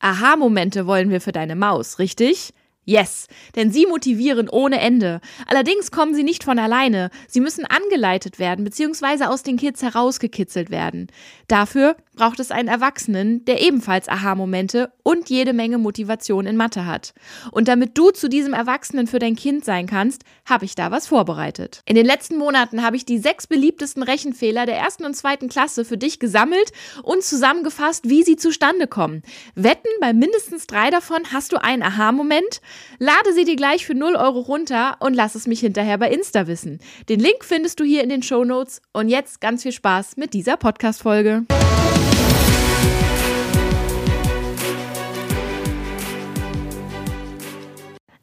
Aha-Momente 0.00 0.86
wollen 0.86 1.10
wir 1.10 1.20
für 1.20 1.32
deine 1.32 1.56
Maus, 1.56 1.98
richtig? 1.98 2.52
Yes, 2.88 3.26
denn 3.54 3.70
sie 3.70 3.84
motivieren 3.84 4.48
ohne 4.48 4.80
Ende. 4.80 5.20
Allerdings 5.46 5.90
kommen 5.90 6.14
sie 6.14 6.22
nicht 6.22 6.42
von 6.42 6.58
alleine. 6.58 7.10
Sie 7.28 7.40
müssen 7.40 7.66
angeleitet 7.66 8.38
werden 8.38 8.64
bzw. 8.64 9.24
aus 9.24 9.42
den 9.42 9.58
Kids 9.58 9.82
herausgekitzelt 9.82 10.70
werden. 10.70 11.08
Dafür 11.48 11.96
braucht 12.16 12.40
es 12.40 12.50
einen 12.50 12.68
Erwachsenen, 12.68 13.44
der 13.44 13.60
ebenfalls 13.60 14.08
Aha-Momente 14.08 14.90
und 15.02 15.28
jede 15.28 15.52
Menge 15.52 15.76
Motivation 15.76 16.46
in 16.46 16.56
Mathe 16.56 16.86
hat. 16.86 17.12
Und 17.52 17.68
damit 17.68 17.96
du 17.98 18.10
zu 18.10 18.28
diesem 18.28 18.54
Erwachsenen 18.54 19.06
für 19.06 19.18
dein 19.18 19.36
Kind 19.36 19.66
sein 19.66 19.86
kannst, 19.86 20.24
habe 20.46 20.64
ich 20.64 20.74
da 20.74 20.90
was 20.90 21.06
vorbereitet. 21.06 21.82
In 21.84 21.94
den 21.94 22.06
letzten 22.06 22.38
Monaten 22.38 22.82
habe 22.82 22.96
ich 22.96 23.04
die 23.04 23.18
sechs 23.18 23.46
beliebtesten 23.46 24.02
Rechenfehler 24.02 24.64
der 24.64 24.78
ersten 24.78 25.04
und 25.04 25.14
zweiten 25.14 25.48
Klasse 25.48 25.84
für 25.84 25.98
dich 25.98 26.18
gesammelt 26.20 26.72
und 27.02 27.22
zusammengefasst, 27.22 28.08
wie 28.08 28.22
sie 28.22 28.36
zustande 28.36 28.86
kommen. 28.86 29.22
Wetten, 29.54 29.88
bei 30.00 30.14
mindestens 30.14 30.66
drei 30.66 30.88
davon 30.88 31.18
hast 31.32 31.52
du 31.52 31.62
einen 31.62 31.82
Aha-Moment? 31.82 32.62
Lade 32.98 33.32
sie 33.34 33.44
dir 33.44 33.56
gleich 33.56 33.86
für 33.86 33.94
0 33.94 34.16
Euro 34.16 34.40
runter 34.40 34.96
und 35.00 35.14
lass 35.14 35.34
es 35.34 35.46
mich 35.46 35.60
hinterher 35.60 35.98
bei 35.98 36.10
Insta 36.10 36.46
wissen. 36.46 36.80
Den 37.08 37.20
Link 37.20 37.44
findest 37.44 37.80
du 37.80 37.84
hier 37.84 38.02
in 38.02 38.08
den 38.08 38.22
Show 38.22 38.44
Notes. 38.44 38.82
Und 38.92 39.08
jetzt 39.08 39.40
ganz 39.40 39.62
viel 39.62 39.72
Spaß 39.72 40.16
mit 40.16 40.34
dieser 40.34 40.56
Podcast-Folge. 40.56 41.44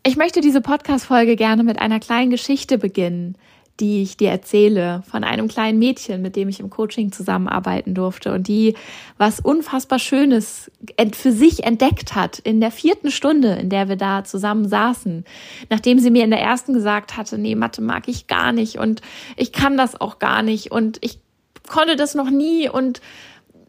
Ich 0.07 0.17
möchte 0.17 0.39
diese 0.39 0.61
Podcast-Folge 0.61 1.35
gerne 1.35 1.63
mit 1.63 1.79
einer 1.79 1.99
kleinen 1.99 2.29
Geschichte 2.29 2.77
beginnen, 2.77 3.37
die 3.79 4.01
ich 4.01 4.15
dir 4.15 4.29
erzähle 4.29 5.03
von 5.09 5.23
einem 5.23 5.47
kleinen 5.47 5.79
Mädchen, 5.79 6.21
mit 6.21 6.35
dem 6.35 6.47
ich 6.47 6.59
im 6.59 6.69
Coaching 6.69 7.11
zusammenarbeiten 7.11 7.93
durfte 7.93 8.33
und 8.33 8.47
die 8.47 8.75
was 9.17 9.39
unfassbar 9.39 9.99
Schönes 9.99 10.71
für 11.13 11.31
sich 11.31 11.63
entdeckt 11.65 12.15
hat 12.15 12.39
in 12.39 12.61
der 12.61 12.71
vierten 12.71 13.11
Stunde, 13.11 13.53
in 13.53 13.69
der 13.69 13.89
wir 13.89 13.97
da 13.97 14.23
zusammen 14.23 14.67
saßen, 14.67 15.25
nachdem 15.69 15.99
sie 15.99 16.11
mir 16.11 16.23
in 16.23 16.31
der 16.31 16.41
ersten 16.41 16.73
gesagt 16.73 17.17
hatte, 17.17 17.37
nee, 17.37 17.55
Mathe 17.55 17.81
mag 17.81 18.07
ich 18.07 18.27
gar 18.27 18.53
nicht 18.53 18.77
und 18.77 19.01
ich 19.35 19.51
kann 19.51 19.75
das 19.75 19.99
auch 19.99 20.19
gar 20.19 20.41
nicht 20.41 20.71
und 20.71 20.97
ich 21.01 21.19
konnte 21.67 21.95
das 21.95 22.15
noch 22.15 22.29
nie 22.29 22.69
und 22.69 23.01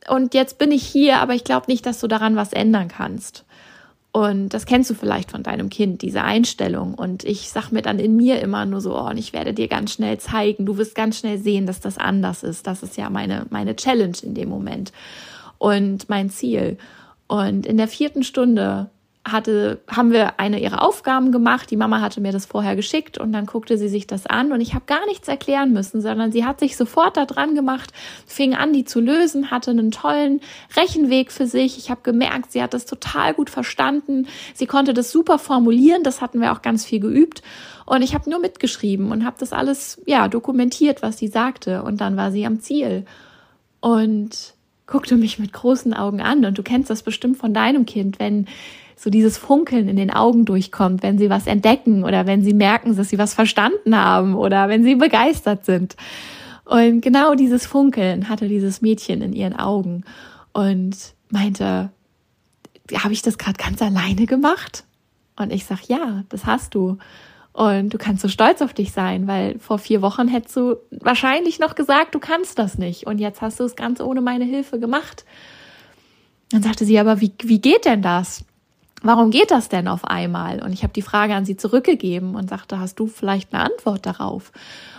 und 0.08 0.34
jetzt 0.34 0.58
bin 0.58 0.70
ich 0.70 0.86
hier, 0.86 1.18
aber 1.18 1.34
ich 1.34 1.42
glaube 1.42 1.66
nicht, 1.68 1.84
dass 1.84 1.98
du 1.98 2.06
daran 2.06 2.36
was 2.36 2.52
ändern 2.52 2.86
kannst. 2.86 3.45
Und 4.16 4.54
das 4.54 4.64
kennst 4.64 4.88
du 4.88 4.94
vielleicht 4.94 5.30
von 5.30 5.42
deinem 5.42 5.68
Kind, 5.68 6.00
diese 6.00 6.22
Einstellung. 6.22 6.94
Und 6.94 7.22
ich 7.22 7.50
sag 7.50 7.70
mir 7.70 7.82
dann 7.82 7.98
in 7.98 8.16
mir 8.16 8.40
immer 8.40 8.64
nur 8.64 8.80
so, 8.80 8.96
oh, 8.96 9.10
und 9.10 9.18
ich 9.18 9.34
werde 9.34 9.52
dir 9.52 9.68
ganz 9.68 9.92
schnell 9.92 10.16
zeigen, 10.16 10.64
du 10.64 10.78
wirst 10.78 10.94
ganz 10.94 11.18
schnell 11.18 11.36
sehen, 11.36 11.66
dass 11.66 11.80
das 11.80 11.98
anders 11.98 12.42
ist. 12.42 12.66
Das 12.66 12.82
ist 12.82 12.96
ja 12.96 13.10
meine, 13.10 13.44
meine 13.50 13.76
Challenge 13.76 14.16
in 14.22 14.32
dem 14.32 14.48
Moment 14.48 14.90
und 15.58 16.08
mein 16.08 16.30
Ziel. 16.30 16.78
Und 17.26 17.66
in 17.66 17.76
der 17.76 17.88
vierten 17.88 18.22
Stunde 18.22 18.88
hatte, 19.26 19.80
haben 19.88 20.12
wir 20.12 20.38
eine 20.38 20.60
ihrer 20.60 20.82
Aufgaben 20.82 21.32
gemacht. 21.32 21.70
Die 21.70 21.76
Mama 21.76 22.00
hatte 22.00 22.20
mir 22.20 22.32
das 22.32 22.46
vorher 22.46 22.76
geschickt 22.76 23.18
und 23.18 23.32
dann 23.32 23.46
guckte 23.46 23.76
sie 23.76 23.88
sich 23.88 24.06
das 24.06 24.26
an 24.26 24.52
und 24.52 24.60
ich 24.60 24.74
habe 24.74 24.84
gar 24.86 25.04
nichts 25.06 25.26
erklären 25.26 25.72
müssen, 25.72 26.00
sondern 26.00 26.30
sie 26.30 26.44
hat 26.44 26.60
sich 26.60 26.76
sofort 26.76 27.16
da 27.16 27.26
dran 27.26 27.54
gemacht, 27.54 27.92
fing 28.26 28.54
an, 28.54 28.72
die 28.72 28.84
zu 28.84 29.00
lösen, 29.00 29.50
hatte 29.50 29.72
einen 29.72 29.90
tollen 29.90 30.40
Rechenweg 30.76 31.32
für 31.32 31.46
sich. 31.46 31.76
Ich 31.78 31.90
habe 31.90 32.02
gemerkt, 32.02 32.52
sie 32.52 32.62
hat 32.62 32.72
das 32.72 32.86
total 32.86 33.34
gut 33.34 33.50
verstanden. 33.50 34.28
Sie 34.54 34.66
konnte 34.66 34.94
das 34.94 35.10
super 35.10 35.38
formulieren. 35.38 36.04
Das 36.04 36.20
hatten 36.20 36.40
wir 36.40 36.52
auch 36.52 36.62
ganz 36.62 36.84
viel 36.84 37.00
geübt. 37.00 37.42
Und 37.84 38.02
ich 38.02 38.14
habe 38.14 38.30
nur 38.30 38.38
mitgeschrieben 38.38 39.10
und 39.12 39.24
habe 39.24 39.36
das 39.38 39.52
alles, 39.52 40.00
ja, 40.06 40.28
dokumentiert, 40.28 41.02
was 41.02 41.18
sie 41.18 41.28
sagte. 41.28 41.82
Und 41.82 42.00
dann 42.00 42.16
war 42.16 42.30
sie 42.30 42.46
am 42.46 42.60
Ziel. 42.60 43.04
Und 43.80 44.54
guckte 44.86 45.16
mich 45.16 45.38
mit 45.38 45.52
großen 45.52 45.94
Augen 45.94 46.20
an. 46.20 46.44
Und 46.44 46.58
du 46.58 46.62
kennst 46.62 46.90
das 46.90 47.02
bestimmt 47.02 47.38
von 47.38 47.52
deinem 47.52 47.86
Kind, 47.86 48.18
wenn 48.18 48.46
so 48.96 49.10
dieses 49.10 49.36
Funkeln 49.36 49.88
in 49.88 49.96
den 49.96 50.10
Augen 50.10 50.46
durchkommt, 50.46 51.02
wenn 51.02 51.18
sie 51.18 51.28
was 51.28 51.46
entdecken 51.46 52.02
oder 52.02 52.26
wenn 52.26 52.42
sie 52.42 52.54
merken, 52.54 52.96
dass 52.96 53.10
sie 53.10 53.18
was 53.18 53.34
verstanden 53.34 53.94
haben 53.96 54.34
oder 54.34 54.68
wenn 54.68 54.82
sie 54.82 54.94
begeistert 54.94 55.66
sind. 55.66 55.96
Und 56.64 57.02
genau 57.02 57.34
dieses 57.34 57.66
Funkeln 57.66 58.28
hatte 58.28 58.48
dieses 58.48 58.80
Mädchen 58.80 59.22
in 59.22 59.34
ihren 59.34 59.54
Augen 59.54 60.04
und 60.52 60.96
meinte, 61.30 61.90
habe 62.94 63.12
ich 63.12 63.22
das 63.22 63.38
gerade 63.38 63.62
ganz 63.62 63.82
alleine 63.82 64.26
gemacht? 64.26 64.84
Und 65.36 65.52
ich 65.52 65.66
sag, 65.66 65.86
ja, 65.88 66.24
das 66.30 66.46
hast 66.46 66.74
du. 66.74 66.98
Und 67.52 67.90
du 67.90 67.98
kannst 67.98 68.22
so 68.22 68.28
stolz 68.28 68.62
auf 68.62 68.74
dich 68.74 68.92
sein, 68.92 69.26
weil 69.26 69.58
vor 69.58 69.78
vier 69.78 70.02
Wochen 70.02 70.28
hättest 70.28 70.56
du 70.56 70.76
wahrscheinlich 70.90 71.58
noch 71.58 71.74
gesagt, 71.74 72.14
du 72.14 72.18
kannst 72.18 72.58
das 72.58 72.78
nicht. 72.78 73.06
Und 73.06 73.18
jetzt 73.18 73.42
hast 73.42 73.60
du 73.60 73.64
es 73.64 73.76
ganz 73.76 74.00
ohne 74.00 74.20
meine 74.20 74.44
Hilfe 74.44 74.80
gemacht. 74.80 75.24
Dann 76.50 76.62
sagte 76.62 76.84
sie, 76.84 76.98
aber 76.98 77.20
wie, 77.20 77.32
wie 77.42 77.60
geht 77.60 77.84
denn 77.84 78.02
das? 78.02 78.44
Warum 79.02 79.30
geht 79.30 79.50
das 79.50 79.68
denn 79.68 79.88
auf 79.88 80.04
einmal? 80.04 80.62
Und 80.62 80.72
ich 80.72 80.82
habe 80.82 80.92
die 80.92 81.02
Frage 81.02 81.34
an 81.34 81.44
sie 81.44 81.56
zurückgegeben 81.56 82.34
und 82.34 82.48
sagte, 82.48 82.78
hast 82.78 82.98
du 82.98 83.06
vielleicht 83.06 83.52
eine 83.52 83.64
Antwort 83.64 84.06
darauf? 84.06 84.52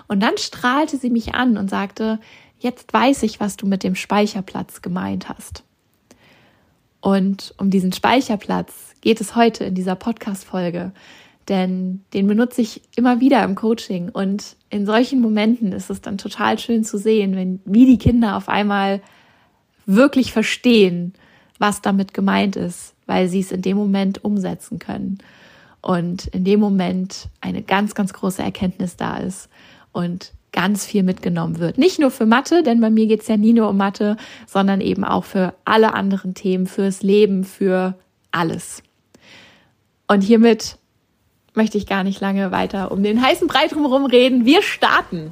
Und 0.08 0.22
dann 0.22 0.38
strahlte 0.38 0.98
sie 0.98 1.10
mich 1.10 1.36
an 1.36 1.58
und 1.58 1.70
sagte, 1.70 2.20
jetzt 2.60 2.94
weiß 2.94 3.24
ich, 3.24 3.40
was 3.40 3.58
du 3.58 3.68
mit 3.68 3.84
dem 3.84 3.96
Speicherplatz 3.96 4.82
gemeint 4.82 5.30
hast. 5.30 5.64
Und 7.02 7.54
um 7.58 7.70
diesen 7.70 7.94
Speicherplatz 7.94 8.96
geht 9.02 9.22
es 9.22 9.36
heute 9.36 9.66
in 9.66 9.76
dieser 9.76 9.96
Podcast-Folge, 9.96 10.92
denn 11.48 12.04
den 12.14 12.28
benutze 12.28 12.62
ich 12.62 12.82
immer 12.96 13.20
wieder 13.20 13.44
im 13.44 13.56
Coaching 13.56 14.10
und 14.10 14.58
in 14.70 14.86
solchen 14.86 15.22
Momenten 15.22 15.72
ist 15.72 15.90
es 15.90 16.02
dann 16.02 16.18
total 16.18 16.60
schön 16.60 16.84
zu 16.84 16.98
sehen, 16.98 17.36
wenn 17.36 17.62
wie 17.64 17.86
die 17.86 17.98
Kinder 17.98 18.36
auf 18.36 18.50
einmal 18.50 19.02
wirklich 19.86 20.34
verstehen, 20.34 21.14
was 21.60 21.82
damit 21.82 22.14
gemeint 22.14 22.58
ist, 22.58 22.94
weil 23.08 23.28
sie 23.28 23.40
es 23.40 23.52
in 23.52 23.62
dem 23.62 23.78
Moment 23.78 24.24
umsetzen 24.24 24.78
können. 24.78 25.18
Und 25.82 26.28
in 26.28 26.44
dem 26.44 26.60
Moment 26.60 27.30
eine 27.42 27.64
ganz, 27.64 27.96
ganz 27.96 28.14
große 28.14 28.44
Erkenntnis 28.44 28.98
da 28.98 29.18
ist 29.18 29.50
und 29.92 30.34
ganz 30.52 30.86
viel 30.86 31.04
mitgenommen 31.04 31.60
wird. 31.60 31.78
Nicht 31.78 32.00
nur 32.00 32.12
für 32.12 32.26
Mathe, 32.26 32.64
denn 32.64 32.82
bei 32.82 32.90
mir 32.90 33.08
geht 33.08 33.22
es 33.22 33.28
ja 33.28 33.38
nie 33.38 33.54
nur 33.54 33.70
um 33.70 33.78
Mathe, 33.78 34.18
sondern 34.48 34.82
eben 34.82 35.04
auch 35.04 35.24
für 35.24 35.54
alle 35.66 35.94
anderen 35.94 36.34
Themen, 36.34 36.68
fürs 36.68 37.04
Leben, 37.04 37.44
für 37.44 37.96
alles. 38.32 38.84
Und 40.08 40.22
hiermit 40.22 40.78
möchte 41.54 41.78
ich 41.78 41.86
gar 41.86 42.04
nicht 42.04 42.22
lange 42.22 42.52
weiter 42.52 42.92
um 42.92 43.04
den 43.04 43.22
heißen 43.22 43.48
Brei 43.48 43.68
drumherum 43.68 44.06
reden. 44.06 44.46
Wir 44.46 44.62
starten. 44.62 45.32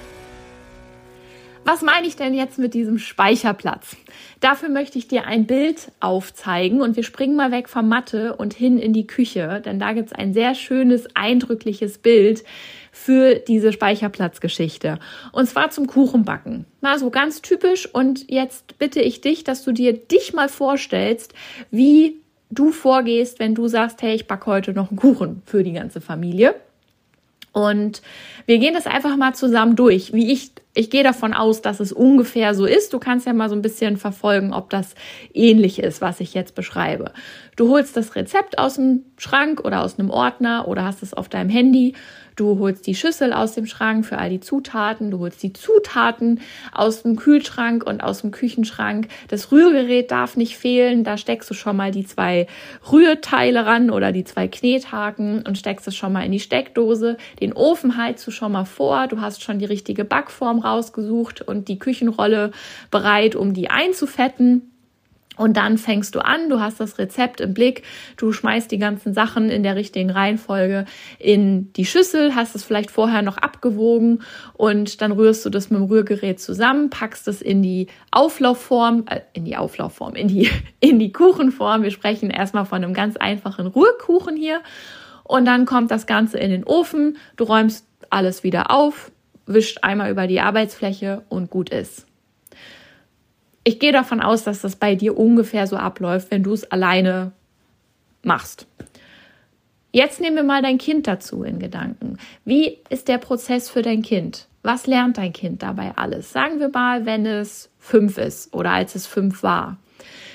Was 1.63 1.83
meine 1.83 2.07
ich 2.07 2.15
denn 2.15 2.33
jetzt 2.33 2.57
mit 2.57 2.73
diesem 2.73 2.97
Speicherplatz? 2.97 3.95
Dafür 4.39 4.69
möchte 4.69 4.97
ich 4.97 5.07
dir 5.07 5.25
ein 5.27 5.45
Bild 5.45 5.91
aufzeigen 5.99 6.81
und 6.81 6.95
wir 6.95 7.03
springen 7.03 7.35
mal 7.35 7.51
weg 7.51 7.69
vom 7.69 7.87
Mathe 7.87 8.35
und 8.35 8.53
hin 8.53 8.79
in 8.79 8.93
die 8.93 9.05
Küche, 9.05 9.61
denn 9.63 9.79
da 9.79 9.93
gibt 9.93 10.07
es 10.07 10.13
ein 10.13 10.33
sehr 10.33 10.55
schönes, 10.55 11.07
eindrückliches 11.15 11.99
Bild 11.99 12.43
für 12.91 13.35
diese 13.35 13.71
Speicherplatzgeschichte. 13.71 14.97
Und 15.31 15.47
zwar 15.47 15.69
zum 15.69 15.85
Kuchenbacken. 15.85 16.65
Na, 16.81 16.97
so 16.97 17.11
ganz 17.11 17.41
typisch. 17.41 17.87
Und 17.93 18.29
jetzt 18.29 18.79
bitte 18.79 19.01
ich 19.01 19.21
dich, 19.21 19.43
dass 19.43 19.63
du 19.63 19.71
dir 19.71 19.93
dich 19.93 20.33
mal 20.33 20.49
vorstellst, 20.49 21.33
wie 21.69 22.21
du 22.49 22.71
vorgehst, 22.71 23.39
wenn 23.39 23.55
du 23.55 23.67
sagst, 23.67 24.01
hey, 24.01 24.15
ich 24.15 24.27
backe 24.27 24.47
heute 24.47 24.73
noch 24.73 24.89
einen 24.89 24.99
Kuchen 24.99 25.41
für 25.45 25.63
die 25.63 25.73
ganze 25.73 26.01
Familie. 26.01 26.55
Und 27.53 28.01
wir 28.45 28.59
gehen 28.59 28.73
das 28.73 28.87
einfach 28.87 29.17
mal 29.17 29.33
zusammen 29.33 29.75
durch, 29.75 30.13
wie 30.13 30.31
ich 30.31 30.51
Ich 30.73 30.89
gehe 30.89 31.03
davon 31.03 31.33
aus, 31.33 31.61
dass 31.61 31.81
es 31.81 31.91
ungefähr 31.91 32.55
so 32.55 32.65
ist. 32.65 32.93
Du 32.93 32.99
kannst 32.99 33.27
ja 33.27 33.33
mal 33.33 33.49
so 33.49 33.55
ein 33.55 33.61
bisschen 33.61 33.97
verfolgen, 33.97 34.53
ob 34.53 34.69
das 34.69 34.95
ähnlich 35.33 35.79
ist, 35.79 35.99
was 35.99 36.21
ich 36.21 36.33
jetzt 36.33 36.55
beschreibe. 36.55 37.11
Du 37.57 37.69
holst 37.69 37.97
das 37.97 38.15
Rezept 38.15 38.57
aus 38.57 38.75
dem 38.75 39.03
Schrank 39.17 39.65
oder 39.65 39.81
aus 39.81 39.99
einem 39.99 40.09
Ordner 40.09 40.69
oder 40.69 40.85
hast 40.85 41.03
es 41.03 41.13
auf 41.13 41.27
deinem 41.27 41.49
Handy 41.49 41.93
Du 42.41 42.57
holst 42.57 42.87
die 42.87 42.95
Schüssel 42.95 43.33
aus 43.33 43.53
dem 43.53 43.67
Schrank 43.67 44.03
für 44.03 44.17
all 44.17 44.31
die 44.31 44.39
Zutaten. 44.39 45.11
Du 45.11 45.19
holst 45.19 45.43
die 45.43 45.53
Zutaten 45.53 46.41
aus 46.71 47.03
dem 47.03 47.15
Kühlschrank 47.15 47.83
und 47.85 48.01
aus 48.01 48.21
dem 48.21 48.31
Küchenschrank. 48.31 49.09
Das 49.27 49.51
Rührgerät 49.51 50.09
darf 50.09 50.37
nicht 50.37 50.57
fehlen. 50.57 51.03
Da 51.03 51.17
steckst 51.17 51.51
du 51.51 51.53
schon 51.53 51.77
mal 51.77 51.91
die 51.91 52.03
zwei 52.03 52.47
Rührteile 52.91 53.67
ran 53.67 53.91
oder 53.91 54.11
die 54.11 54.23
zwei 54.23 54.47
Knethaken 54.47 55.43
und 55.47 55.59
steckst 55.59 55.87
es 55.87 55.95
schon 55.95 56.13
mal 56.13 56.25
in 56.25 56.31
die 56.31 56.39
Steckdose. 56.39 57.17
Den 57.39 57.53
Ofen 57.53 57.95
heizt 57.95 58.25
du 58.25 58.31
schon 58.31 58.53
mal 58.53 58.65
vor. 58.65 59.05
Du 59.07 59.21
hast 59.21 59.43
schon 59.43 59.59
die 59.59 59.65
richtige 59.65 60.03
Backform 60.03 60.57
rausgesucht 60.57 61.43
und 61.43 61.67
die 61.67 61.77
Küchenrolle 61.77 62.53
bereit, 62.89 63.35
um 63.35 63.53
die 63.53 63.69
einzufetten. 63.69 64.70
Und 65.37 65.55
dann 65.55 65.77
fängst 65.77 66.13
du 66.15 66.19
an, 66.19 66.49
du 66.49 66.59
hast 66.59 66.81
das 66.81 66.97
Rezept 66.97 67.39
im 67.39 67.53
Blick, 67.53 67.83
du 68.17 68.33
schmeißt 68.33 68.69
die 68.69 68.77
ganzen 68.77 69.13
Sachen 69.13 69.49
in 69.49 69.63
der 69.63 69.77
richtigen 69.77 70.09
Reihenfolge 70.09 70.85
in 71.19 71.71
die 71.73 71.85
Schüssel, 71.85 72.35
hast 72.35 72.53
es 72.53 72.65
vielleicht 72.65 72.91
vorher 72.91 73.21
noch 73.21 73.37
abgewogen 73.37 74.23
und 74.53 75.01
dann 75.01 75.13
rührst 75.13 75.45
du 75.45 75.49
das 75.49 75.69
mit 75.69 75.79
dem 75.79 75.85
Rührgerät 75.85 76.41
zusammen, 76.41 76.89
packst 76.89 77.29
es 77.29 77.41
in 77.41 77.61
die 77.63 77.87
Auflaufform, 78.11 79.05
äh, 79.09 79.21
in 79.31 79.45
die 79.45 79.55
Auflaufform, 79.55 80.15
in 80.15 80.27
die, 80.27 80.49
in 80.81 80.99
die 80.99 81.13
Kuchenform. 81.13 81.83
Wir 81.83 81.91
sprechen 81.91 82.29
erstmal 82.29 82.65
von 82.65 82.83
einem 82.83 82.93
ganz 82.93 83.15
einfachen 83.15 83.67
Rührkuchen 83.67 84.35
hier. 84.35 84.59
Und 85.23 85.45
dann 85.45 85.65
kommt 85.65 85.91
das 85.91 86.07
Ganze 86.07 86.39
in 86.39 86.51
den 86.51 86.65
Ofen, 86.65 87.17
du 87.37 87.45
räumst 87.45 87.87
alles 88.09 88.43
wieder 88.43 88.69
auf, 88.69 89.11
wischt 89.45 89.79
einmal 89.81 90.11
über 90.11 90.27
die 90.27 90.41
Arbeitsfläche 90.41 91.23
und 91.29 91.49
gut 91.49 91.69
ist 91.69 92.05
ich 93.63 93.79
gehe 93.79 93.91
davon 93.91 94.21
aus, 94.21 94.43
dass 94.43 94.61
das 94.61 94.75
bei 94.75 94.95
dir 94.95 95.17
ungefähr 95.17 95.67
so 95.67 95.77
abläuft, 95.77 96.31
wenn 96.31 96.43
du 96.43 96.53
es 96.53 96.69
alleine 96.71 97.31
machst. 98.23 98.67
Jetzt 99.91 100.21
nehmen 100.21 100.37
wir 100.37 100.43
mal 100.43 100.61
dein 100.61 100.77
Kind 100.77 101.05
dazu 101.07 101.43
in 101.43 101.59
Gedanken. 101.59 102.17
Wie 102.45 102.77
ist 102.89 103.07
der 103.07 103.17
Prozess 103.17 103.69
für 103.69 103.81
dein 103.81 104.01
Kind? 104.01 104.47
Was 104.63 104.87
lernt 104.87 105.17
dein 105.17 105.33
Kind 105.33 105.63
dabei 105.63 105.91
alles? 105.95 106.31
Sagen 106.31 106.59
wir 106.59 106.69
mal, 106.69 107.05
wenn 107.05 107.25
es 107.25 107.69
fünf 107.77 108.17
ist 108.17 108.53
oder 108.53 108.71
als 108.71 108.95
es 108.95 109.05
fünf 109.05 109.43
war. 109.43 109.77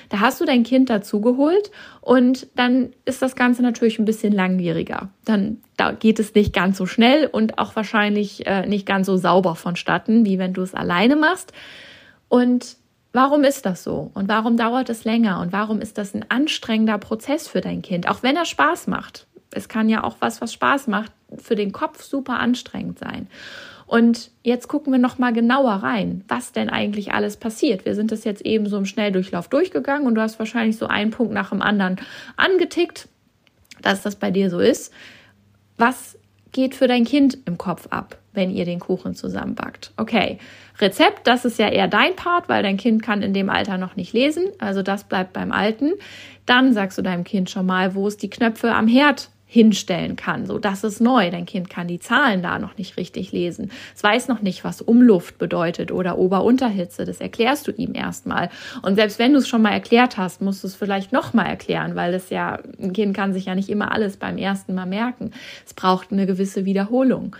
Da 0.09 0.19
hast 0.19 0.39
du 0.39 0.45
dein 0.45 0.63
Kind 0.63 0.89
dazu 0.89 1.19
geholt 1.21 1.71
und 2.01 2.47
dann 2.55 2.93
ist 3.03 3.21
das 3.21 3.35
Ganze 3.35 3.61
natürlich 3.61 3.99
ein 3.99 4.05
bisschen 4.05 4.31
langwieriger. 4.31 5.09
Dann 5.25 5.57
da 5.75 5.91
geht 5.91 6.19
es 6.19 6.33
nicht 6.33 6.53
ganz 6.53 6.77
so 6.77 6.85
schnell 6.85 7.27
und 7.27 7.57
auch 7.57 7.75
wahrscheinlich 7.75 8.47
äh, 8.47 8.65
nicht 8.65 8.85
ganz 8.85 9.07
so 9.07 9.17
sauber 9.17 9.55
vonstatten, 9.55 10.25
wie 10.25 10.39
wenn 10.39 10.53
du 10.53 10.61
es 10.61 10.73
alleine 10.73 11.15
machst. 11.15 11.51
Und 12.29 12.77
Warum 13.17 13.43
ist 13.43 13.65
das 13.65 13.83
so? 13.83 14.11
Und 14.13 14.29
warum 14.29 14.57
dauert 14.57 14.91
es 14.91 15.03
länger? 15.03 15.39
Und 15.39 15.51
warum 15.51 15.81
ist 15.81 15.97
das 15.97 16.13
ein 16.13 16.29
anstrengender 16.29 16.99
Prozess 16.99 17.47
für 17.47 17.61
dein 17.61 17.81
Kind? 17.81 18.07
Auch 18.07 18.21
wenn 18.21 18.35
er 18.35 18.45
Spaß 18.45 18.85
macht. 18.85 19.25
Es 19.49 19.67
kann 19.67 19.89
ja 19.89 20.03
auch 20.03 20.17
was, 20.19 20.39
was 20.39 20.53
Spaß 20.53 20.85
macht, 20.85 21.11
für 21.35 21.55
den 21.55 21.71
Kopf 21.71 22.03
super 22.03 22.37
anstrengend 22.37 22.99
sein. 22.99 23.25
Und 23.87 24.29
jetzt 24.43 24.67
gucken 24.67 24.93
wir 24.93 24.99
noch 24.99 25.17
mal 25.17 25.33
genauer 25.33 25.71
rein, 25.71 26.25
was 26.27 26.51
denn 26.51 26.69
eigentlich 26.69 27.11
alles 27.11 27.37
passiert. 27.37 27.85
Wir 27.85 27.95
sind 27.95 28.11
das 28.11 28.23
jetzt 28.23 28.45
eben 28.45 28.67
so 28.67 28.77
im 28.77 28.85
Schnelldurchlauf 28.85 29.47
durchgegangen 29.47 30.05
und 30.05 30.13
du 30.13 30.21
hast 30.21 30.37
wahrscheinlich 30.37 30.77
so 30.77 30.85
einen 30.85 31.09
Punkt 31.09 31.33
nach 31.33 31.49
dem 31.49 31.63
anderen 31.63 31.95
angetickt, 32.35 33.09
dass 33.81 34.03
das 34.03 34.17
bei 34.17 34.29
dir 34.29 34.51
so 34.51 34.59
ist. 34.59 34.93
Was 35.75 36.19
geht 36.57 36.73
für 36.73 36.87
dein 36.87 37.05
Kind 37.05 37.37
im 37.45 37.59
Kopf 37.59 37.85
ab, 37.91 38.17
wenn 38.33 38.49
ihr 38.49 38.65
den 38.65 38.79
Kuchen 38.79 39.13
zusammenbackt? 39.13 39.91
Okay, 39.95 40.39
Rezept, 40.79 41.27
das 41.27 41.45
ist 41.45 41.59
ja 41.59 41.69
eher 41.69 41.87
dein 41.87 42.15
Part, 42.15 42.49
weil 42.49 42.63
dein 42.63 42.77
Kind 42.77 43.03
kann 43.03 43.21
in 43.21 43.31
dem 43.31 43.51
Alter 43.51 43.77
noch 43.77 43.95
nicht 43.95 44.11
lesen, 44.11 44.47
also 44.57 44.81
das 44.81 45.03
bleibt 45.03 45.33
beim 45.33 45.51
Alten. 45.51 45.91
Dann 46.47 46.73
sagst 46.73 46.97
du 46.97 47.03
deinem 47.03 47.23
Kind 47.25 47.51
schon 47.51 47.67
mal, 47.67 47.93
wo 47.93 48.07
es 48.07 48.17
die 48.17 48.31
Knöpfe 48.31 48.73
am 48.73 48.87
Herd 48.87 49.29
hinstellen 49.49 50.17
kann. 50.17 50.45
So, 50.45 50.59
das 50.59 50.83
ist 50.83 50.99
neu. 50.99 51.31
Dein 51.31 51.45
Kind 51.45 51.69
kann 51.69 51.87
die 51.87 51.99
Zahlen 51.99 52.43
da 52.43 52.59
noch 52.59 52.77
nicht 52.77 52.97
richtig 52.97 53.31
lesen. 53.31 53.71
Es 53.95 54.03
weiß 54.03 54.27
noch 54.27 54.41
nicht, 54.41 54.65
was 54.65 54.81
Umluft 54.81 55.37
bedeutet 55.37 55.91
oder 55.91 56.17
Ober-Unterhitze. 56.17 57.05
Das 57.05 57.21
erklärst 57.21 57.65
du 57.67 57.71
ihm 57.71 57.95
erstmal. 57.95 58.49
Und 58.81 58.95
selbst 58.95 59.19
wenn 59.19 59.31
du 59.31 59.39
es 59.39 59.47
schon 59.47 59.61
mal 59.61 59.71
erklärt 59.71 60.17
hast, 60.17 60.41
musst 60.41 60.63
du 60.63 60.67
es 60.67 60.75
vielleicht 60.75 61.13
noch 61.13 61.33
mal 61.33 61.45
erklären, 61.45 61.95
weil 61.95 62.11
das 62.11 62.29
ja, 62.29 62.59
ein 62.79 62.91
Kind 62.91 63.15
kann 63.15 63.33
sich 63.33 63.45
ja 63.45 63.55
nicht 63.55 63.69
immer 63.69 63.93
alles 63.93 64.17
beim 64.17 64.37
ersten 64.37 64.75
Mal 64.75 64.85
merken. 64.85 65.31
Es 65.65 65.73
braucht 65.73 66.11
eine 66.11 66.25
gewisse 66.25 66.65
Wiederholung. 66.65 67.35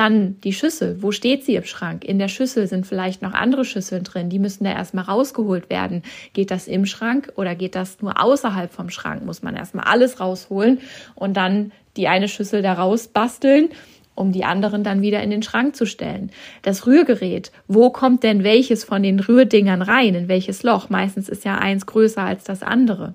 Dann 0.00 0.40
die 0.40 0.54
Schüssel. 0.54 1.02
Wo 1.02 1.12
steht 1.12 1.44
sie 1.44 1.56
im 1.56 1.64
Schrank? 1.64 2.06
In 2.06 2.18
der 2.18 2.28
Schüssel 2.28 2.66
sind 2.66 2.86
vielleicht 2.86 3.20
noch 3.20 3.34
andere 3.34 3.66
Schüsseln 3.66 4.02
drin. 4.02 4.30
Die 4.30 4.38
müssen 4.38 4.64
da 4.64 4.70
erstmal 4.70 5.04
rausgeholt 5.04 5.68
werden. 5.68 6.04
Geht 6.32 6.50
das 6.50 6.68
im 6.68 6.86
Schrank 6.86 7.30
oder 7.36 7.54
geht 7.54 7.74
das 7.74 8.00
nur 8.00 8.18
außerhalb 8.18 8.72
vom 8.72 8.88
Schrank? 8.88 9.26
Muss 9.26 9.42
man 9.42 9.56
erstmal 9.56 9.84
alles 9.84 10.18
rausholen 10.18 10.78
und 11.14 11.36
dann 11.36 11.72
die 11.98 12.08
eine 12.08 12.28
Schüssel 12.28 12.62
da 12.62 12.72
rausbasteln 12.72 13.68
um 14.14 14.32
die 14.32 14.44
anderen 14.44 14.84
dann 14.84 15.02
wieder 15.02 15.22
in 15.22 15.30
den 15.30 15.42
Schrank 15.42 15.76
zu 15.76 15.86
stellen. 15.86 16.30
Das 16.62 16.86
Rührgerät, 16.86 17.52
wo 17.68 17.90
kommt 17.90 18.22
denn 18.22 18.42
welches 18.42 18.84
von 18.84 19.02
den 19.02 19.20
Rührdingern 19.20 19.80
rein, 19.80 20.14
in 20.14 20.28
welches 20.28 20.62
Loch? 20.62 20.90
Meistens 20.90 21.28
ist 21.28 21.44
ja 21.44 21.56
eins 21.56 21.86
größer 21.86 22.22
als 22.22 22.44
das 22.44 22.62
andere 22.62 23.14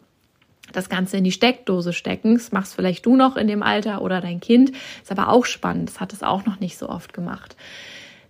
das 0.76 0.90
Ganze 0.90 1.18
in 1.18 1.24
die 1.24 1.32
Steckdose 1.32 1.94
stecken. 1.94 2.36
Das 2.36 2.52
machst 2.52 2.76
vielleicht 2.76 3.06
du 3.06 3.16
noch 3.16 3.38
in 3.38 3.48
dem 3.48 3.64
Alter 3.64 4.02
oder 4.02 4.22
dein 4.22 4.40
Kind. 4.40 4.72
Ist 5.02 5.12
aber 5.12 5.30
auch 5.30 5.46
spannend. 5.46 5.90
Das 5.90 6.00
hat 6.00 6.14
es 6.14 6.24
auch 6.24 6.46
noch 6.46 6.60
nicht 6.60 6.78
so 6.78 6.90
oft 6.90 7.14
gemacht. 7.14 7.56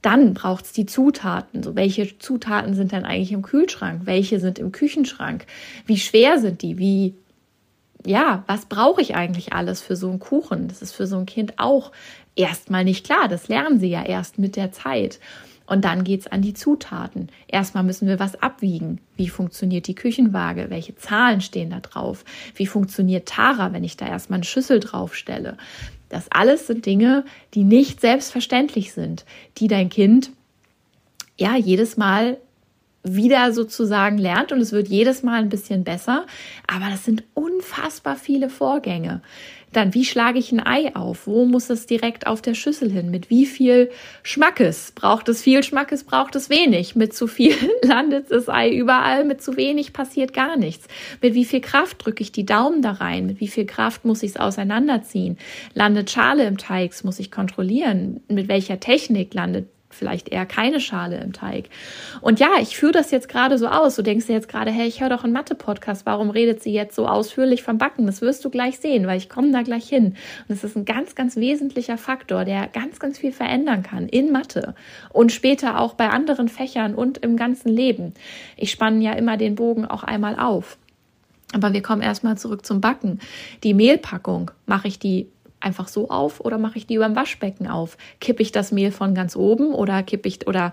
Dann 0.02 0.36
braucht 0.36 0.66
es 0.66 0.72
die 0.72 0.86
Zutaten. 0.86 1.64
So, 1.64 1.76
welche 1.76 2.20
Zutaten 2.20 2.76
sind 2.76 2.92
denn 2.92 3.06
eigentlich 3.06 3.32
im 3.32 3.42
Kühlschrank? 3.42 4.02
Welche 4.06 4.40
sind 4.40 4.60
im 4.60 4.72
Küchenschrank? 4.72 5.48
Wie 5.88 5.98
schwer 5.98 6.40
sind 6.40 6.62
die? 6.62 6.78
Wie, 6.78 7.16
ja, 8.06 8.44
was 8.46 8.68
brauche 8.68 9.02
ich 9.02 9.16
eigentlich 9.16 9.54
alles 9.54 9.82
für 9.82 9.96
so 9.96 10.10
einen 10.10 10.20
Kuchen? 10.20 10.68
Das 10.68 10.84
ist 10.84 10.92
für 10.92 11.08
so 11.08 11.18
ein 11.18 11.26
Kind 11.26 11.56
auch 11.58 11.92
erstmal 12.36 12.84
nicht 12.84 13.06
klar. 13.06 13.28
Das 13.28 13.48
lernen 13.48 13.80
sie 13.80 13.90
ja 13.90 14.04
erst 14.04 14.38
mit 14.38 14.56
der 14.56 14.72
Zeit. 14.72 15.20
Und 15.68 15.84
dann 15.84 16.04
geht's 16.04 16.28
an 16.28 16.42
die 16.42 16.54
Zutaten. 16.54 17.30
Erstmal 17.48 17.84
müssen 17.84 18.08
wir 18.08 18.20
was 18.20 18.42
abwiegen. 18.42 19.00
Wie 19.18 19.30
funktioniert 19.30 19.88
die 19.88 19.96
Küchenwaage? 19.96 20.68
Welche 20.70 20.96
Zahlen 20.96 21.42
stehen 21.42 21.72
da 21.72 21.80
drauf? 21.80 22.24
Wie 22.56 22.68
funktioniert 22.68 23.28
Tara, 23.28 23.74
wenn 23.74 23.84
ich 23.84 23.98
da 23.98 24.08
erstmal 24.08 24.38
eine 24.38 24.46
Schüssel 24.46 24.80
draufstelle? 24.80 25.58
Das 26.10 26.32
alles 26.32 26.68
sind 26.68 26.86
Dinge, 26.86 27.26
die 27.56 27.64
nicht 27.64 28.00
selbstverständlich 28.00 28.94
sind, 28.94 29.26
die 29.58 29.68
dein 29.68 29.90
Kind 29.90 30.32
ja 31.38 31.56
jedes 31.58 31.98
Mal 31.98 32.38
wieder 33.04 33.54
sozusagen 33.54 34.18
lernt 34.18 34.52
und 34.52 34.60
es 34.60 34.72
wird 34.72 34.88
jedes 34.88 35.24
Mal 35.24 35.42
ein 35.42 35.50
bisschen 35.50 35.84
besser. 35.84 36.26
Aber 36.68 36.90
das 36.90 37.06
sind 37.06 37.24
unfassbar 37.34 38.16
viele 38.16 38.50
Vorgänge. 38.50 39.22
Dann, 39.76 39.94
wie 39.94 40.06
schlage 40.06 40.40
ich 40.40 40.54
ein 40.54 40.66
Ei 40.66 40.96
auf? 40.96 41.28
Wo 41.28 41.44
muss 41.44 41.70
es 41.70 41.86
direkt 41.86 42.28
auf 42.28 42.42
der 42.42 42.54
Schüssel 42.54 42.90
hin? 42.90 43.12
Mit 43.12 43.30
wie 43.30 43.46
viel 43.46 43.90
Schmackes? 44.24 44.94
Braucht 44.96 45.28
es 45.28 45.42
viel 45.42 45.64
Schmackes? 45.64 46.06
Braucht 46.06 46.38
es 46.38 46.50
wenig? 46.50 46.96
Mit 46.96 47.14
zu 47.14 47.28
viel 47.28 47.56
landet 47.82 48.32
das 48.32 48.48
Ei 48.48 48.70
überall, 48.70 49.26
mit 49.26 49.42
zu 49.42 49.58
wenig 49.58 49.92
passiert 49.92 50.32
gar 50.32 50.56
nichts. 50.56 50.88
Mit 51.22 51.34
wie 51.34 51.44
viel 51.44 51.60
Kraft 51.60 52.06
drücke 52.06 52.24
ich 52.24 52.32
die 52.32 52.46
Daumen 52.46 52.82
da 52.82 52.92
rein? 52.92 53.26
Mit 53.26 53.42
wie 53.42 53.50
viel 53.50 53.66
Kraft 53.66 54.06
muss 54.06 54.24
ich 54.24 54.32
es 54.32 54.38
auseinanderziehen? 54.38 55.38
Landet 55.74 56.10
Schale 56.10 56.46
im 56.46 56.58
Teig? 56.58 57.04
Muss 57.04 57.20
ich 57.20 57.30
kontrollieren. 57.30 58.22
Mit 58.30 58.48
welcher 58.48 58.80
Technik 58.80 59.34
landet 59.34 59.68
vielleicht 59.96 60.30
eher 60.30 60.46
keine 60.46 60.80
Schale 60.80 61.20
im 61.20 61.34
Teig. 61.34 61.70
Und 62.22 62.40
ja, 62.40 62.50
ich 62.62 62.78
führe 62.78 62.92
das 62.92 63.12
jetzt 63.12 63.30
gerade 63.30 63.58
so 63.58 63.68
aus. 63.68 63.96
Du 63.96 64.02
denkst 64.02 64.28
dir 64.28 64.34
jetzt 64.34 64.50
gerade, 64.50 64.72
hey, 64.72 64.88
ich 64.88 65.02
höre 65.02 65.10
doch 65.10 65.24
einen 65.24 65.34
Mathe-Podcast. 65.34 66.06
Warum 66.06 66.30
redet 66.30 66.62
sie 66.62 66.72
jetzt 66.72 66.96
so 66.96 67.08
ausführlich 67.08 67.64
vom 67.64 67.78
Backen? 67.78 68.06
Das 68.06 68.22
wirst 68.22 68.46
du 68.46 68.50
gleich 68.50 68.80
sehen, 68.80 69.08
weil 69.08 69.18
ich 69.18 69.30
komme 69.30 69.52
da 69.52 69.62
gleich 69.62 69.88
hin. 69.88 70.16
Und 70.48 70.56
es 70.56 70.64
ist 70.64 70.76
ein 70.76 70.86
ganz, 70.86 71.16
ganz 71.16 71.36
wesentlicher 71.36 71.98
Faktor, 71.98 72.46
der 72.46 72.68
ganz, 72.68 73.00
ganz 73.00 73.18
viel 73.18 73.32
verändern 73.32 73.84
kann 73.84 74.08
in 74.08 74.32
Mathe 74.32 74.76
und 75.12 75.32
später 75.32 75.80
auch 75.80 75.94
bei 75.94 76.10
anderen 76.10 76.50
Fächern 76.50 76.96
und 76.96 77.18
im 77.20 77.38
ganzen 77.38 77.70
Leben. 77.70 78.14
Ich 78.58 78.72
spanne 78.72 79.04
ja 79.04 79.14
immer 79.14 79.38
den 79.38 79.56
Bogen 79.56 79.86
auch 79.86 80.04
einmal 80.04 80.40
auf. 80.40 80.78
Aber 81.54 81.74
wir 81.74 81.82
kommen 81.82 82.02
erstmal 82.02 82.38
zurück 82.38 82.66
zum 82.66 82.82
Backen. 82.82 83.20
Die 83.64 83.74
Mehlpackung, 83.74 84.52
mache 84.66 84.88
ich 84.88 85.00
die 85.00 85.28
einfach 85.60 85.88
so 85.88 86.10
auf 86.10 86.40
oder 86.40 86.58
mache 86.58 86.78
ich 86.78 86.88
die 86.88 86.96
über 86.96 87.06
dem 87.06 87.16
Waschbecken 87.16 87.68
auf? 87.68 87.98
Kippe 88.20 88.42
ich 88.42 88.52
das 88.52 88.72
Mehl 88.72 88.92
von 88.92 89.16
ganz 89.16 89.36
oben 89.36 89.74
oder 89.74 90.04
kippe 90.04 90.28
ich 90.28 90.48
oder 90.48 90.72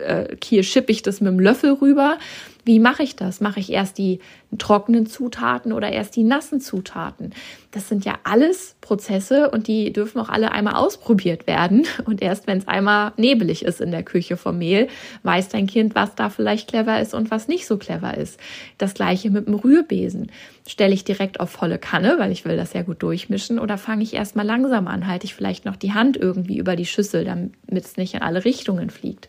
äh, 0.00 0.36
hier 0.42 0.62
schippe 0.62 0.92
ich 0.92 1.02
das 1.02 1.20
mit 1.20 1.32
dem 1.32 1.40
Löffel 1.40 1.72
rüber? 1.72 2.18
Wie 2.64 2.78
mache 2.78 3.02
ich 3.02 3.14
das? 3.14 3.40
Mache 3.40 3.60
ich 3.60 3.70
erst 3.70 3.98
die 3.98 4.20
trockenen 4.56 5.06
Zutaten 5.06 5.72
oder 5.72 5.90
erst 5.90 6.16
die 6.16 6.24
nassen 6.24 6.60
Zutaten? 6.60 7.34
Das 7.72 7.88
sind 7.88 8.06
ja 8.06 8.14
alles 8.24 8.76
Prozesse 8.80 9.50
und 9.50 9.66
die 9.66 9.92
dürfen 9.92 10.18
auch 10.20 10.30
alle 10.30 10.52
einmal 10.52 10.74
ausprobiert 10.74 11.46
werden. 11.46 11.86
Und 12.04 12.22
erst 12.22 12.46
wenn 12.46 12.58
es 12.58 12.68
einmal 12.68 13.12
nebelig 13.16 13.64
ist 13.64 13.80
in 13.80 13.90
der 13.90 14.02
Küche 14.02 14.36
vom 14.36 14.58
Mehl, 14.58 14.88
weiß 15.22 15.48
dein 15.48 15.66
Kind, 15.66 15.94
was 15.94 16.14
da 16.14 16.30
vielleicht 16.30 16.68
clever 16.68 17.00
ist 17.00 17.14
und 17.14 17.30
was 17.30 17.48
nicht 17.48 17.66
so 17.66 17.76
clever 17.76 18.16
ist. 18.16 18.38
Das 18.78 18.94
gleiche 18.94 19.30
mit 19.30 19.46
dem 19.46 19.54
Rührbesen. 19.54 20.30
Stelle 20.66 20.94
ich 20.94 21.04
direkt 21.04 21.40
auf 21.40 21.50
volle 21.50 21.78
Kanne, 21.78 22.16
weil 22.18 22.32
ich 22.32 22.44
will 22.44 22.56
das 22.56 22.72
ja 22.72 22.82
gut 22.82 23.02
durchmischen, 23.02 23.58
oder 23.58 23.76
fange 23.76 24.02
ich 24.02 24.14
erstmal 24.14 24.46
langsam 24.46 24.86
an, 24.86 25.06
halte 25.06 25.26
ich 25.26 25.34
vielleicht 25.34 25.64
noch 25.64 25.76
die 25.76 25.92
Hand 25.92 26.16
irgendwie 26.16 26.58
über 26.58 26.76
die 26.76 26.86
Schüssel, 26.86 27.24
damit 27.24 27.84
es 27.84 27.96
nicht 27.96 28.14
in 28.14 28.22
alle 28.22 28.44
Richtungen 28.44 28.90
fliegt. 28.90 29.28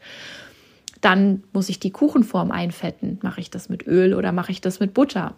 Dann 1.05 1.43
muss 1.53 1.69
ich 1.69 1.79
die 1.79 1.91
Kuchenform 1.91 2.49
einfetten. 2.49 3.19
Mache 3.21 3.39
ich 3.39 3.51
das 3.51 3.69
mit 3.69 3.85
Öl 3.85 4.15
oder 4.15 4.31
mache 4.31 4.51
ich 4.51 4.59
das 4.59 4.79
mit 4.79 4.95
Butter? 4.95 5.35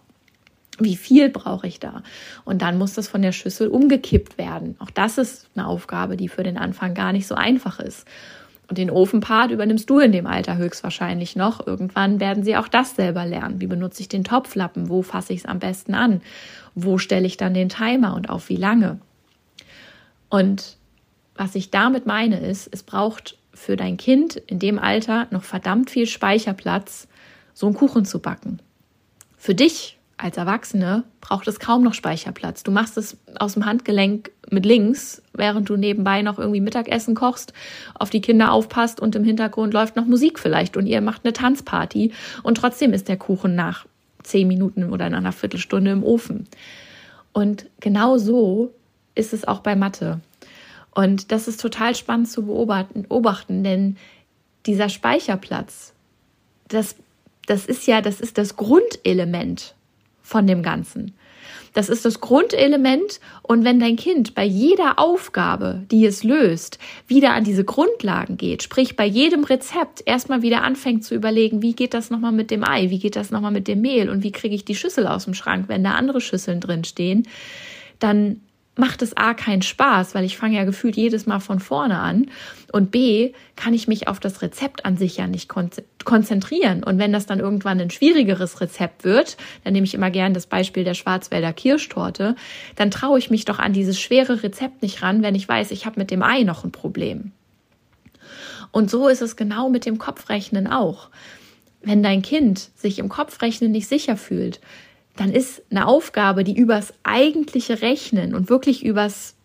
Wie 0.79 0.95
viel 0.95 1.27
brauche 1.27 1.67
ich 1.67 1.81
da? 1.81 2.03
Und 2.45 2.61
dann 2.61 2.77
muss 2.77 2.93
das 2.93 3.09
von 3.09 3.21
der 3.21 3.33
Schüssel 3.33 3.67
umgekippt 3.67 4.37
werden. 4.37 4.77
Auch 4.79 4.91
das 4.91 5.17
ist 5.17 5.49
eine 5.55 5.67
Aufgabe, 5.67 6.15
die 6.15 6.29
für 6.29 6.43
den 6.43 6.57
Anfang 6.57 6.93
gar 6.93 7.11
nicht 7.11 7.27
so 7.27 7.35
einfach 7.35 7.81
ist. 7.81 8.07
Und 8.69 8.77
den 8.77 8.89
Ofenpart 8.89 9.51
übernimmst 9.51 9.89
du 9.89 9.99
in 9.99 10.13
dem 10.13 10.25
Alter 10.25 10.55
höchstwahrscheinlich 10.55 11.35
noch. 11.35 11.67
Irgendwann 11.67 12.21
werden 12.21 12.45
sie 12.45 12.55
auch 12.55 12.69
das 12.69 12.95
selber 12.95 13.25
lernen. 13.25 13.59
Wie 13.59 13.67
benutze 13.67 14.01
ich 14.01 14.07
den 14.07 14.23
Topflappen? 14.23 14.87
Wo 14.87 15.01
fasse 15.01 15.33
ich 15.33 15.39
es 15.39 15.45
am 15.45 15.59
besten 15.59 15.95
an? 15.95 16.21
Wo 16.75 16.97
stelle 16.97 17.27
ich 17.27 17.35
dann 17.35 17.53
den 17.53 17.67
Timer 17.67 18.15
und 18.15 18.29
auf 18.29 18.47
wie 18.47 18.55
lange? 18.55 18.99
Und 20.29 20.77
was 21.35 21.55
ich 21.55 21.71
damit 21.71 22.05
meine 22.05 22.39
ist, 22.39 22.69
es 22.71 22.83
braucht 22.83 23.37
für 23.57 23.75
dein 23.75 23.97
Kind 23.97 24.35
in 24.35 24.59
dem 24.59 24.79
Alter 24.79 25.27
noch 25.31 25.43
verdammt 25.43 25.89
viel 25.89 26.05
Speicherplatz, 26.07 27.07
so 27.53 27.65
einen 27.65 27.75
Kuchen 27.75 28.05
zu 28.05 28.19
backen. 28.19 28.59
Für 29.37 29.55
dich 29.55 29.97
als 30.17 30.37
Erwachsene 30.37 31.03
braucht 31.21 31.47
es 31.47 31.59
kaum 31.59 31.83
noch 31.83 31.93
Speicherplatz. 31.93 32.63
Du 32.63 32.71
machst 32.71 32.97
es 32.97 33.17
aus 33.39 33.53
dem 33.53 33.65
Handgelenk 33.65 34.31
mit 34.49 34.65
links, 34.65 35.21
während 35.33 35.69
du 35.69 35.75
nebenbei 35.75 36.21
noch 36.21 36.39
irgendwie 36.39 36.61
Mittagessen 36.61 37.13
kochst, 37.13 37.53
auf 37.93 38.09
die 38.09 38.21
Kinder 38.21 38.51
aufpasst 38.51 38.99
und 38.99 39.15
im 39.15 39.23
Hintergrund 39.23 39.73
läuft 39.73 39.95
noch 39.95 40.05
Musik 40.05 40.39
vielleicht 40.39 40.77
und 40.77 40.87
ihr 40.87 41.01
macht 41.01 41.23
eine 41.23 41.33
Tanzparty 41.33 42.13
und 42.43 42.55
trotzdem 42.55 42.93
ist 42.93 43.07
der 43.07 43.17
Kuchen 43.17 43.55
nach 43.55 43.85
zehn 44.23 44.47
Minuten 44.47 44.91
oder 44.91 45.07
in 45.07 45.13
einer 45.13 45.31
Viertelstunde 45.31 45.91
im 45.91 46.03
Ofen. 46.03 46.47
Und 47.33 47.67
genau 47.79 48.17
so 48.17 48.73
ist 49.13 49.33
es 49.33 49.47
auch 49.47 49.59
bei 49.59 49.75
Mathe. 49.75 50.19
Und 50.97 51.31
das 51.31 51.47
ist 51.47 51.61
total 51.61 51.93
spannend 51.93 52.27
zu 52.27 52.47
beobachten, 52.47 53.03
beobachten 53.03 53.63
denn 53.63 53.97
dieser 54.65 54.89
Speicherplatz, 54.89 55.93
das, 56.69 56.95
das 57.45 57.67
ist 57.67 57.85
ja, 57.85 58.01
das 58.01 58.19
ist 58.19 58.39
das 58.39 58.55
Grundelement 58.55 59.75
von 60.23 60.47
dem 60.47 60.63
Ganzen. 60.63 61.13
Das 61.75 61.89
ist 61.89 62.03
das 62.03 62.19
Grundelement. 62.19 63.19
Und 63.43 63.63
wenn 63.63 63.79
dein 63.79 63.95
Kind 63.95 64.33
bei 64.33 64.43
jeder 64.43 64.97
Aufgabe, 64.97 65.83
die 65.91 66.03
es 66.03 66.23
löst, 66.23 66.79
wieder 67.05 67.33
an 67.33 67.43
diese 67.43 67.63
Grundlagen 67.63 68.37
geht, 68.37 68.63
sprich 68.63 68.95
bei 68.95 69.05
jedem 69.05 69.43
Rezept 69.43 70.01
erstmal 70.07 70.41
wieder 70.41 70.63
anfängt 70.63 71.05
zu 71.05 71.13
überlegen, 71.13 71.61
wie 71.61 71.75
geht 71.75 71.93
das 71.93 72.09
nochmal 72.09 72.31
mit 72.31 72.49
dem 72.49 72.63
Ei, 72.63 72.89
wie 72.89 72.97
geht 72.97 73.15
das 73.15 73.29
nochmal 73.29 73.51
mit 73.51 73.67
dem 73.67 73.81
Mehl 73.81 74.09
und 74.09 74.23
wie 74.23 74.31
kriege 74.31 74.55
ich 74.55 74.65
die 74.65 74.73
Schüssel 74.73 75.05
aus 75.05 75.25
dem 75.25 75.35
Schrank, 75.35 75.65
wenn 75.67 75.83
da 75.83 75.91
andere 75.91 76.21
Schüsseln 76.21 76.59
drin 76.59 76.85
stehen, 76.85 77.27
dann 77.99 78.41
macht 78.77 79.01
es 79.01 79.15
A 79.15 79.33
keinen 79.33 79.61
Spaß, 79.61 80.15
weil 80.15 80.23
ich 80.23 80.37
fange 80.37 80.57
ja 80.57 80.63
gefühlt 80.63 80.95
jedes 80.95 81.25
Mal 81.25 81.39
von 81.39 81.59
vorne 81.59 81.99
an 81.99 82.29
und 82.71 82.91
B 82.91 83.33
kann 83.55 83.73
ich 83.73 83.87
mich 83.87 84.07
auf 84.07 84.19
das 84.19 84.41
Rezept 84.41 84.85
an 84.85 84.97
sich 84.97 85.17
ja 85.17 85.27
nicht 85.27 85.49
konzentrieren 86.05 86.83
und 86.83 86.99
wenn 86.99 87.13
das 87.13 87.25
dann 87.25 87.39
irgendwann 87.39 87.79
ein 87.79 87.89
schwierigeres 87.89 88.61
Rezept 88.61 89.03
wird, 89.03 89.37
dann 89.63 89.73
nehme 89.73 89.85
ich 89.85 89.93
immer 89.93 90.11
gern 90.11 90.33
das 90.33 90.47
Beispiel 90.47 90.83
der 90.83 90.93
Schwarzwälder 90.93 91.53
Kirschtorte, 91.53 92.35
dann 92.75 92.91
traue 92.91 93.19
ich 93.19 93.29
mich 93.29 93.45
doch 93.45 93.59
an 93.59 93.73
dieses 93.73 93.99
schwere 93.99 94.43
Rezept 94.43 94.81
nicht 94.81 95.01
ran, 95.01 95.23
wenn 95.23 95.35
ich 95.35 95.47
weiß, 95.47 95.71
ich 95.71 95.85
habe 95.85 95.99
mit 95.99 96.11
dem 96.11 96.23
Ei 96.23 96.43
noch 96.43 96.63
ein 96.63 96.71
Problem. 96.71 97.31
Und 98.71 98.89
so 98.89 99.07
ist 99.07 99.21
es 99.21 99.35
genau 99.35 99.69
mit 99.69 99.85
dem 99.85 99.97
Kopfrechnen 99.97 100.67
auch. 100.67 101.09
Wenn 101.81 102.03
dein 102.03 102.21
Kind 102.21 102.69
sich 102.75 102.99
im 102.99 103.07
Kopfrechnen 103.07 103.71
nicht 103.71 103.87
sicher 103.87 104.17
fühlt, 104.17 104.59
dann 105.19 105.31
ist 105.31 105.63
eine 105.69 105.87
Aufgabe, 105.87 106.43
die 106.43 106.55
übers 106.57 106.93
eigentliche 107.03 107.81
Rechnen 107.81 108.33
und 108.33 108.49
wirklich 108.49 108.85
übers, 108.85 109.35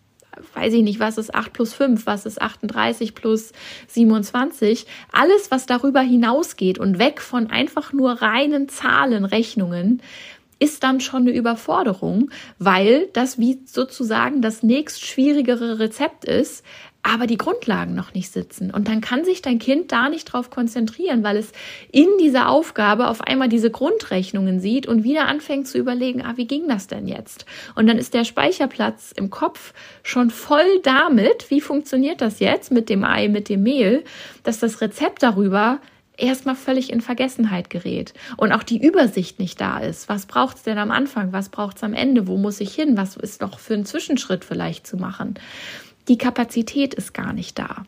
weiß 0.53 0.73
ich 0.73 0.83
nicht, 0.83 0.99
was 0.99 1.17
ist 1.17 1.33
8 1.33 1.51
plus 1.51 1.73
5, 1.73 2.05
was 2.05 2.25
ist 2.25 2.41
38 2.41 3.15
plus 3.15 3.51
27, 3.87 4.85
alles, 5.11 5.51
was 5.51 5.65
darüber 5.65 6.01
hinausgeht 6.01 6.79
und 6.79 6.99
weg 6.99 7.21
von 7.21 7.49
einfach 7.49 7.93
nur 7.93 8.21
reinen 8.21 8.69
Zahlenrechnungen, 8.69 10.01
ist 10.59 10.83
dann 10.83 11.01
schon 11.01 11.23
eine 11.23 11.31
Überforderung, 11.31 12.31
weil 12.57 13.09
das 13.13 13.37
wie 13.37 13.59
sozusagen 13.65 14.41
das 14.41 14.63
nächst 14.63 15.05
schwierigere 15.05 15.79
Rezept 15.79 16.23
ist, 16.23 16.63
aber 17.03 17.27
die 17.27 17.37
Grundlagen 17.37 17.93
noch 17.93 18.13
nicht 18.13 18.31
sitzen. 18.31 18.71
Und 18.71 18.87
dann 18.87 19.01
kann 19.01 19.25
sich 19.25 19.41
dein 19.41 19.59
Kind 19.59 19.91
da 19.91 20.07
nicht 20.07 20.25
drauf 20.25 20.49
konzentrieren, 20.49 21.21
weil 21.21 21.35
es 21.35 21.51
in 21.91 22.07
dieser 22.19 22.49
Aufgabe 22.49 23.09
auf 23.09 23.21
einmal 23.21 23.49
diese 23.49 23.69
Grundrechnungen 23.69 24.61
sieht 24.61 24.87
und 24.87 25.03
wieder 25.03 25.27
anfängt 25.27 25.67
zu 25.67 25.77
überlegen, 25.77 26.21
ah, 26.21 26.33
wie 26.37 26.47
ging 26.47 26.67
das 26.69 26.87
denn 26.87 27.07
jetzt? 27.07 27.45
Und 27.75 27.87
dann 27.87 27.97
ist 27.97 28.13
der 28.13 28.23
Speicherplatz 28.23 29.11
im 29.15 29.29
Kopf 29.29 29.73
schon 30.01 30.29
voll 30.29 30.79
damit, 30.83 31.51
wie 31.51 31.61
funktioniert 31.61 32.21
das 32.21 32.39
jetzt 32.39 32.71
mit 32.71 32.89
dem 32.89 33.03
Ei, 33.03 33.27
mit 33.27 33.49
dem 33.49 33.63
Mehl, 33.63 34.05
dass 34.43 34.59
das 34.59 34.79
Rezept 34.79 35.23
darüber 35.23 35.79
erstmal 36.15 36.55
völlig 36.55 36.91
in 36.91 37.01
Vergessenheit 37.01 37.69
gerät 37.69 38.13
und 38.37 38.51
auch 38.51 38.63
die 38.63 38.83
Übersicht 38.83 39.39
nicht 39.39 39.59
da 39.59 39.79
ist. 39.79 40.09
Was 40.09 40.25
braucht 40.25 40.57
es 40.57 40.63
denn 40.63 40.77
am 40.77 40.91
Anfang? 40.91 41.33
Was 41.33 41.49
braucht 41.49 41.77
es 41.77 41.83
am 41.83 41.93
Ende? 41.93 42.27
Wo 42.27 42.37
muss 42.37 42.61
ich 42.61 42.73
hin? 42.73 42.95
Was 42.97 43.17
ist 43.17 43.41
noch 43.41 43.59
für 43.59 43.73
einen 43.73 43.85
Zwischenschritt 43.85 44.45
vielleicht 44.45 44.85
zu 44.85 44.95
machen? 44.95 45.35
Die 46.07 46.17
Kapazität 46.17 46.93
ist 46.93 47.13
gar 47.13 47.33
nicht 47.33 47.57
da. 47.59 47.85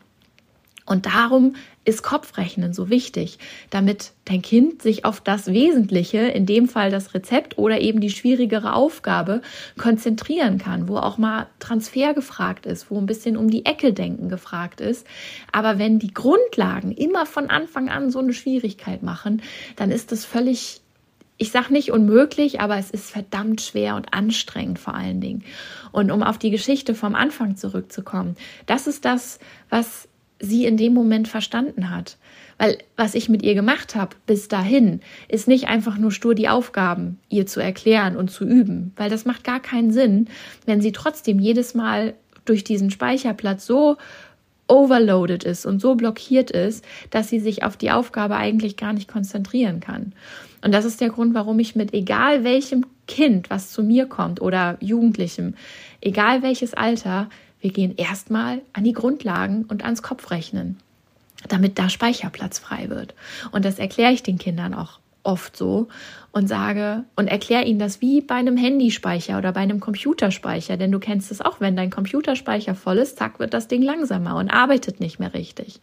Und 0.86 1.06
darum 1.06 1.56
ist 1.84 2.04
Kopfrechnen 2.04 2.72
so 2.72 2.88
wichtig, 2.90 3.38
damit 3.70 4.12
dein 4.24 4.40
Kind 4.40 4.82
sich 4.82 5.04
auf 5.04 5.20
das 5.20 5.48
Wesentliche, 5.48 6.18
in 6.18 6.46
dem 6.46 6.68
Fall 6.68 6.92
das 6.92 7.12
Rezept 7.12 7.58
oder 7.58 7.80
eben 7.80 8.00
die 8.00 8.10
schwierigere 8.10 8.72
Aufgabe, 8.72 9.42
konzentrieren 9.76 10.58
kann, 10.58 10.86
wo 10.86 10.96
auch 10.96 11.18
mal 11.18 11.48
Transfer 11.58 12.14
gefragt 12.14 12.66
ist, 12.66 12.88
wo 12.88 12.98
ein 12.98 13.06
bisschen 13.06 13.36
um 13.36 13.50
die 13.50 13.66
Ecke 13.66 13.92
denken 13.92 14.28
gefragt 14.28 14.80
ist. 14.80 15.06
Aber 15.50 15.78
wenn 15.78 15.98
die 15.98 16.14
Grundlagen 16.14 16.92
immer 16.92 17.26
von 17.26 17.50
Anfang 17.50 17.88
an 17.88 18.10
so 18.10 18.20
eine 18.20 18.32
Schwierigkeit 18.32 19.02
machen, 19.02 19.42
dann 19.74 19.90
ist 19.90 20.12
das 20.12 20.24
völlig 20.24 20.82
ich 21.38 21.50
sage 21.50 21.72
nicht 21.72 21.92
unmöglich, 21.92 22.60
aber 22.60 22.78
es 22.78 22.90
ist 22.90 23.10
verdammt 23.10 23.60
schwer 23.60 23.96
und 23.96 24.12
anstrengend 24.14 24.78
vor 24.78 24.94
allen 24.94 25.20
Dingen. 25.20 25.44
Und 25.92 26.10
um 26.10 26.22
auf 26.22 26.38
die 26.38 26.50
Geschichte 26.50 26.94
vom 26.94 27.14
Anfang 27.14 27.56
zurückzukommen, 27.56 28.36
das 28.64 28.86
ist 28.86 29.04
das, 29.04 29.38
was 29.68 30.08
sie 30.38 30.64
in 30.66 30.76
dem 30.76 30.94
Moment 30.94 31.28
verstanden 31.28 31.90
hat. 31.90 32.16
Weil 32.58 32.78
was 32.96 33.14
ich 33.14 33.28
mit 33.28 33.42
ihr 33.42 33.54
gemacht 33.54 33.94
habe 33.94 34.16
bis 34.26 34.48
dahin, 34.48 35.00
ist 35.28 35.46
nicht 35.46 35.68
einfach 35.68 35.98
nur 35.98 36.10
stur 36.10 36.34
die 36.34 36.48
Aufgaben 36.48 37.18
ihr 37.28 37.46
zu 37.46 37.60
erklären 37.60 38.16
und 38.16 38.30
zu 38.30 38.44
üben, 38.46 38.92
weil 38.96 39.10
das 39.10 39.26
macht 39.26 39.44
gar 39.44 39.60
keinen 39.60 39.92
Sinn, 39.92 40.28
wenn 40.64 40.80
sie 40.80 40.92
trotzdem 40.92 41.38
jedes 41.38 41.74
Mal 41.74 42.14
durch 42.46 42.64
diesen 42.64 42.90
Speicherplatz 42.90 43.66
so 43.66 43.96
overloaded 44.68 45.44
ist 45.44 45.66
und 45.66 45.80
so 45.80 45.94
blockiert 45.94 46.50
ist, 46.50 46.84
dass 47.10 47.28
sie 47.28 47.40
sich 47.40 47.62
auf 47.62 47.76
die 47.76 47.90
Aufgabe 47.90 48.36
eigentlich 48.36 48.76
gar 48.76 48.92
nicht 48.92 49.08
konzentrieren 49.08 49.80
kann. 49.80 50.12
Und 50.66 50.72
das 50.72 50.84
ist 50.84 51.00
der 51.00 51.10
Grund, 51.10 51.32
warum 51.32 51.60
ich 51.60 51.76
mit 51.76 51.94
egal 51.94 52.42
welchem 52.42 52.86
Kind, 53.06 53.50
was 53.50 53.70
zu 53.70 53.84
mir 53.84 54.06
kommt 54.06 54.40
oder 54.40 54.76
Jugendlichem, 54.80 55.54
egal 56.00 56.42
welches 56.42 56.74
Alter, 56.74 57.30
wir 57.60 57.70
gehen 57.70 57.94
erstmal 57.96 58.62
an 58.72 58.82
die 58.82 58.92
Grundlagen 58.92 59.64
und 59.68 59.84
ans 59.84 60.02
Kopfrechnen, 60.02 60.76
damit 61.46 61.78
da 61.78 61.88
Speicherplatz 61.88 62.58
frei 62.58 62.90
wird. 62.90 63.14
Und 63.52 63.64
das 63.64 63.78
erkläre 63.78 64.10
ich 64.10 64.24
den 64.24 64.38
Kindern 64.38 64.74
auch 64.74 64.98
oft 65.22 65.56
so 65.56 65.86
und 66.32 66.48
sage 66.48 67.04
und 67.14 67.28
erkläre 67.28 67.64
ihnen 67.64 67.78
das 67.78 68.00
wie 68.00 68.20
bei 68.20 68.34
einem 68.34 68.56
Handyspeicher 68.56 69.38
oder 69.38 69.52
bei 69.52 69.60
einem 69.60 69.78
Computerspeicher, 69.78 70.76
denn 70.76 70.90
du 70.90 70.98
kennst 70.98 71.30
es 71.30 71.40
auch, 71.40 71.60
wenn 71.60 71.76
dein 71.76 71.90
Computerspeicher 71.90 72.74
voll 72.74 72.98
ist, 72.98 73.18
zack, 73.18 73.38
wird 73.38 73.54
das 73.54 73.68
Ding 73.68 73.82
langsamer 73.82 74.34
und 74.34 74.50
arbeitet 74.50 74.98
nicht 74.98 75.20
mehr 75.20 75.32
richtig. 75.32 75.80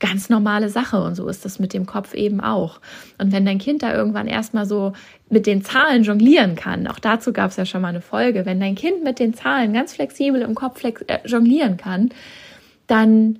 Ganz 0.00 0.28
normale 0.28 0.68
Sache 0.68 1.00
und 1.02 1.14
so 1.14 1.28
ist 1.28 1.44
das 1.44 1.58
mit 1.58 1.72
dem 1.72 1.86
Kopf 1.86 2.14
eben 2.14 2.40
auch. 2.40 2.80
Und 3.18 3.32
wenn 3.32 3.46
dein 3.46 3.58
Kind 3.58 3.82
da 3.82 3.94
irgendwann 3.94 4.26
erstmal 4.26 4.66
so 4.66 4.92
mit 5.30 5.46
den 5.46 5.62
Zahlen 5.62 6.02
jonglieren 6.02 6.56
kann, 6.56 6.86
auch 6.86 6.98
dazu 6.98 7.32
gab 7.32 7.50
es 7.50 7.56
ja 7.56 7.64
schon 7.64 7.82
mal 7.82 7.88
eine 7.88 8.00
Folge, 8.00 8.44
wenn 8.44 8.60
dein 8.60 8.74
Kind 8.74 9.04
mit 9.04 9.18
den 9.18 9.34
Zahlen 9.34 9.72
ganz 9.72 9.94
flexibel 9.94 10.42
im 10.42 10.54
Kopf 10.54 10.82
äh, 10.82 10.92
jonglieren 11.24 11.76
kann, 11.76 12.10
dann 12.86 13.38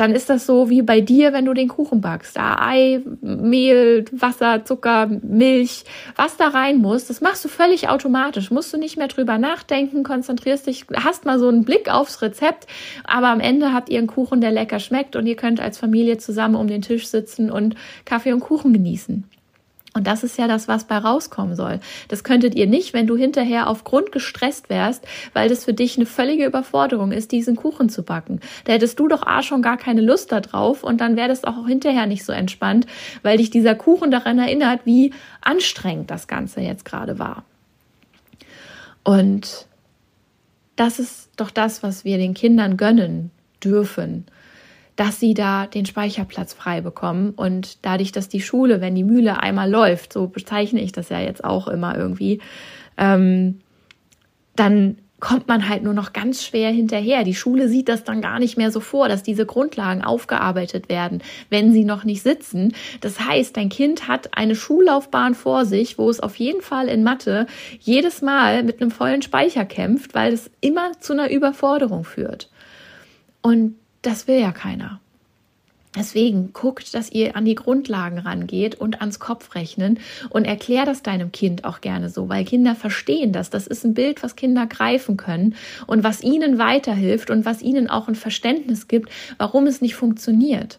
dann 0.00 0.14
ist 0.14 0.30
das 0.30 0.46
so 0.46 0.70
wie 0.70 0.80
bei 0.80 1.02
dir, 1.02 1.34
wenn 1.34 1.44
du 1.44 1.52
den 1.52 1.68
Kuchen 1.68 2.00
backst. 2.00 2.36
Da 2.36 2.56
Ei, 2.58 3.02
Mehl, 3.20 4.06
Wasser, 4.12 4.64
Zucker, 4.64 5.06
Milch, 5.06 5.84
was 6.16 6.38
da 6.38 6.48
rein 6.48 6.78
muss, 6.78 7.04
das 7.06 7.20
machst 7.20 7.44
du 7.44 7.48
völlig 7.48 7.88
automatisch. 7.88 8.50
Musst 8.50 8.72
du 8.72 8.78
nicht 8.78 8.96
mehr 8.96 9.08
drüber 9.08 9.36
nachdenken, 9.36 10.02
konzentrierst 10.02 10.66
dich, 10.66 10.86
hast 10.94 11.26
mal 11.26 11.38
so 11.38 11.48
einen 11.48 11.64
Blick 11.64 11.92
aufs 11.92 12.22
Rezept, 12.22 12.66
aber 13.04 13.28
am 13.28 13.40
Ende 13.40 13.74
habt 13.74 13.90
ihr 13.90 13.98
einen 13.98 14.06
Kuchen, 14.06 14.40
der 14.40 14.52
lecker 14.52 14.80
schmeckt 14.80 15.16
und 15.16 15.26
ihr 15.26 15.36
könnt 15.36 15.60
als 15.60 15.76
Familie 15.76 16.16
zusammen 16.16 16.54
um 16.54 16.66
den 16.66 16.80
Tisch 16.80 17.06
sitzen 17.06 17.50
und 17.50 17.74
Kaffee 18.06 18.32
und 18.32 18.40
Kuchen 18.40 18.72
genießen. 18.72 19.24
Und 19.92 20.06
das 20.06 20.22
ist 20.22 20.38
ja 20.38 20.46
das, 20.46 20.68
was 20.68 20.84
bei 20.84 20.96
rauskommen 20.98 21.56
soll. 21.56 21.80
Das 22.06 22.22
könntet 22.22 22.54
ihr 22.54 22.68
nicht, 22.68 22.92
wenn 22.92 23.08
du 23.08 23.16
hinterher 23.16 23.68
aufgrund 23.68 24.12
gestresst 24.12 24.70
wärst, 24.70 25.04
weil 25.32 25.48
das 25.48 25.64
für 25.64 25.74
dich 25.74 25.96
eine 25.96 26.06
völlige 26.06 26.46
Überforderung 26.46 27.10
ist, 27.10 27.32
diesen 27.32 27.56
Kuchen 27.56 27.88
zu 27.88 28.04
backen. 28.04 28.40
Da 28.64 28.72
hättest 28.72 29.00
du 29.00 29.08
doch 29.08 29.26
A 29.26 29.42
schon 29.42 29.62
gar 29.62 29.76
keine 29.76 30.00
Lust 30.00 30.30
darauf 30.30 30.84
und 30.84 31.00
dann 31.00 31.16
wäre 31.16 31.28
das 31.28 31.42
auch 31.42 31.66
hinterher 31.66 32.06
nicht 32.06 32.24
so 32.24 32.32
entspannt, 32.32 32.86
weil 33.22 33.38
dich 33.38 33.50
dieser 33.50 33.74
Kuchen 33.74 34.12
daran 34.12 34.38
erinnert, 34.38 34.82
wie 34.84 35.12
anstrengend 35.40 36.10
das 36.10 36.28
Ganze 36.28 36.60
jetzt 36.60 36.84
gerade 36.84 37.18
war. 37.18 37.42
Und 39.02 39.66
das 40.76 41.00
ist 41.00 41.30
doch 41.36 41.50
das, 41.50 41.82
was 41.82 42.04
wir 42.04 42.16
den 42.16 42.34
Kindern 42.34 42.76
gönnen 42.76 43.32
dürfen 43.62 44.26
dass 45.00 45.18
sie 45.18 45.32
da 45.32 45.66
den 45.66 45.86
Speicherplatz 45.86 46.52
frei 46.52 46.82
bekommen. 46.82 47.30
Und 47.30 47.86
dadurch, 47.86 48.12
dass 48.12 48.28
die 48.28 48.42
Schule, 48.42 48.82
wenn 48.82 48.94
die 48.94 49.02
Mühle 49.02 49.42
einmal 49.42 49.70
läuft, 49.70 50.12
so 50.12 50.26
bezeichne 50.26 50.82
ich 50.82 50.92
das 50.92 51.08
ja 51.08 51.18
jetzt 51.18 51.42
auch 51.42 51.68
immer 51.68 51.96
irgendwie, 51.96 52.42
ähm, 52.98 53.60
dann 54.56 54.98
kommt 55.18 55.48
man 55.48 55.70
halt 55.70 55.84
nur 55.84 55.94
noch 55.94 56.12
ganz 56.12 56.44
schwer 56.44 56.70
hinterher. 56.70 57.24
Die 57.24 57.34
Schule 57.34 57.70
sieht 57.70 57.88
das 57.88 58.04
dann 58.04 58.20
gar 58.20 58.38
nicht 58.38 58.58
mehr 58.58 58.70
so 58.70 58.80
vor, 58.80 59.08
dass 59.08 59.22
diese 59.22 59.46
Grundlagen 59.46 60.04
aufgearbeitet 60.04 60.90
werden, 60.90 61.22
wenn 61.48 61.72
sie 61.72 61.84
noch 61.84 62.04
nicht 62.04 62.22
sitzen. 62.22 62.74
Das 63.00 63.20
heißt, 63.20 63.56
dein 63.56 63.70
Kind 63.70 64.06
hat 64.06 64.36
eine 64.36 64.54
Schullaufbahn 64.54 65.34
vor 65.34 65.64
sich, 65.64 65.96
wo 65.96 66.10
es 66.10 66.20
auf 66.20 66.36
jeden 66.36 66.60
Fall 66.60 66.88
in 66.88 67.04
Mathe 67.04 67.46
jedes 67.80 68.20
Mal 68.20 68.64
mit 68.64 68.82
einem 68.82 68.90
vollen 68.90 69.22
Speicher 69.22 69.64
kämpft, 69.64 70.14
weil 70.14 70.34
es 70.34 70.50
immer 70.60 70.92
zu 71.00 71.14
einer 71.14 71.30
Überforderung 71.30 72.04
führt. 72.04 72.50
Und 73.40 73.76
das 74.02 74.26
will 74.26 74.40
ja 74.40 74.52
keiner. 74.52 75.00
Deswegen 75.96 76.52
guckt, 76.52 76.94
dass 76.94 77.10
ihr 77.10 77.34
an 77.34 77.44
die 77.44 77.56
Grundlagen 77.56 78.18
rangeht 78.18 78.76
und 78.76 79.00
ans 79.00 79.18
Kopfrechnen 79.18 79.98
und 80.28 80.44
erklär 80.44 80.84
das 80.84 81.02
deinem 81.02 81.32
Kind 81.32 81.64
auch 81.64 81.80
gerne 81.80 82.08
so, 82.08 82.28
weil 82.28 82.44
Kinder 82.44 82.76
verstehen 82.76 83.32
das. 83.32 83.50
Das 83.50 83.66
ist 83.66 83.84
ein 83.84 83.94
Bild, 83.94 84.22
was 84.22 84.36
Kinder 84.36 84.68
greifen 84.68 85.16
können 85.16 85.56
und 85.88 86.04
was 86.04 86.22
ihnen 86.22 86.58
weiterhilft 86.58 87.30
und 87.30 87.44
was 87.44 87.60
ihnen 87.60 87.90
auch 87.90 88.06
ein 88.06 88.14
Verständnis 88.14 88.86
gibt, 88.86 89.10
warum 89.36 89.66
es 89.66 89.80
nicht 89.80 89.96
funktioniert. 89.96 90.78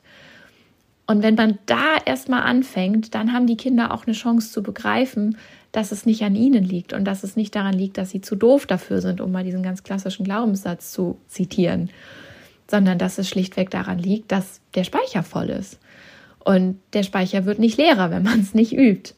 Und 1.07 1.23
wenn 1.23 1.35
man 1.35 1.59
da 1.65 1.97
erstmal 2.05 2.43
anfängt, 2.43 3.13
dann 3.13 3.33
haben 3.33 3.47
die 3.47 3.57
Kinder 3.57 3.93
auch 3.93 4.07
eine 4.07 4.15
Chance 4.15 4.53
zu 4.53 4.63
begreifen, 4.63 5.37
dass 5.73 5.91
es 5.91 6.05
nicht 6.05 6.23
an 6.23 6.35
ihnen 6.35 6.63
liegt 6.63 6.93
und 6.93 7.03
dass 7.03 7.23
es 7.25 7.35
nicht 7.35 7.53
daran 7.53 7.73
liegt, 7.73 7.97
dass 7.97 8.11
sie 8.11 8.21
zu 8.21 8.37
doof 8.37 8.65
dafür 8.65 9.01
sind, 9.01 9.19
um 9.19 9.33
mal 9.33 9.43
diesen 9.43 9.61
ganz 9.61 9.83
klassischen 9.83 10.23
Glaubenssatz 10.23 10.93
zu 10.93 11.17
zitieren 11.27 11.89
sondern 12.71 12.97
dass 12.97 13.19
es 13.19 13.29
schlichtweg 13.29 13.69
daran 13.69 13.99
liegt, 13.99 14.31
dass 14.31 14.61
der 14.73 14.83
Speicher 14.83 15.21
voll 15.21 15.49
ist. 15.49 15.79
Und 16.39 16.79
der 16.93 17.03
Speicher 17.03 17.45
wird 17.45 17.59
nicht 17.59 17.77
leerer, 17.77 18.09
wenn 18.09 18.23
man 18.23 18.39
es 18.39 18.55
nicht 18.55 18.73
übt. 18.73 19.13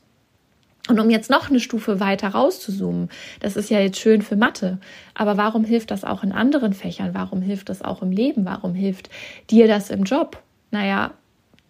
Und 0.90 1.00
um 1.00 1.10
jetzt 1.10 1.30
noch 1.30 1.50
eine 1.50 1.62
Stufe 1.62 2.02
weiter 2.02 2.30
rauszuzoomen, 2.30 3.08
das 3.40 3.56
ist 3.56 3.70
ja 3.70 3.80
jetzt 3.80 4.00
schön 4.00 4.22
für 4.22 4.36
Mathe, 4.36 4.80
aber 5.14 5.38
warum 5.38 5.64
hilft 5.64 5.92
das 5.92 6.04
auch 6.04 6.24
in 6.24 6.34
anderen 6.34 6.74
Fächern? 6.74 7.14
Warum 7.14 7.42
hilft 7.42 7.70
das 7.70 7.82
auch 7.82 8.02
im 8.02 8.12
Leben? 8.12 8.44
Warum 8.44 8.74
hilft 8.74 9.10
dir 9.50 9.70
das 9.70 9.90
im 9.90 10.04
Job? 10.04 10.44
Naja, 10.72 11.14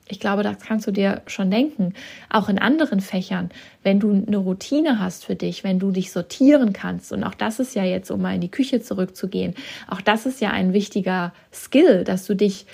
ich 0.09 0.19
glaube, 0.19 0.43
das 0.43 0.59
kannst 0.59 0.85
du 0.85 0.91
dir 0.91 1.21
schon 1.27 1.49
denken. 1.49 1.93
Auch 2.29 2.49
in 2.49 2.59
anderen 2.59 2.99
Fächern, 2.99 3.49
wenn 3.83 3.99
du 3.99 4.11
eine 4.11 4.37
Routine 4.37 4.99
hast 4.99 5.25
für 5.25 5.35
dich, 5.35 5.63
wenn 5.63 5.79
du 5.79 5.91
dich 5.91 6.11
sortieren 6.11 6.73
kannst. 6.73 7.13
Und 7.13 7.23
auch 7.23 7.33
das 7.33 7.59
ist 7.59 7.73
ja 7.73 7.85
jetzt, 7.85 8.11
um 8.11 8.21
mal 8.21 8.35
in 8.35 8.41
die 8.41 8.51
Küche 8.51 8.81
zurückzugehen, 8.81 9.55
auch 9.87 10.01
das 10.01 10.25
ist 10.25 10.41
ja 10.41 10.51
ein 10.51 10.73
wichtiger 10.73 11.33
Skill, 11.53 12.03
dass 12.03 12.25
du 12.25 12.35
dich, 12.35 12.65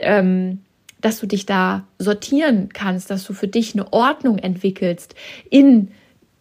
ähm, 0.00 0.60
dass 1.00 1.20
du 1.20 1.26
dich 1.26 1.46
da 1.46 1.84
sortieren 1.98 2.68
kannst, 2.72 3.10
dass 3.10 3.24
du 3.24 3.32
für 3.32 3.48
dich 3.48 3.74
eine 3.74 3.92
Ordnung 3.92 4.38
entwickelst 4.38 5.14
in 5.50 5.90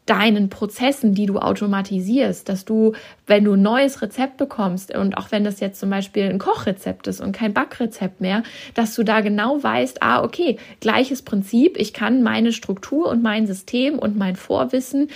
deinen 0.06 0.50
Prozessen, 0.50 1.14
die 1.14 1.26
du 1.26 1.40
automatisierst, 1.40 2.50
dass 2.50 2.66
du, 2.66 2.94
wenn 3.26 3.46
du 3.46 3.54
ein 3.54 3.62
neues 3.62 4.02
Rezept 4.02 4.38
bekommst 4.38 4.94
und 4.94 5.18
auch 5.18 5.32
wenn 5.32 5.44
das 5.44 5.60
jetzt 5.60 5.80
zum 5.80 5.90
Beispiel 5.90 6.24
ein 6.24 6.40
Kochrezept 6.40 7.08
ist 7.08 7.22
und 7.22 7.32
kein 7.32 7.54
Backrezept 7.54 8.20
mehr, 8.20 8.44
dass 8.74 8.96
du 8.96 9.04
da 9.04 9.22
genau 9.22 9.64
weißt, 9.64 10.04
ah, 10.04 10.24
okay, 10.24 10.58
gleiches 10.82 11.22
Prinzip, 11.22 11.78
ich 11.78 11.94
kann 11.94 12.22
meine 12.22 12.52
Struktur 12.52 13.08
und 13.08 13.24
mein 13.24 13.48
System 13.48 13.98
und 13.98 14.18
mein 14.18 14.36
Vorwissen 14.36 15.10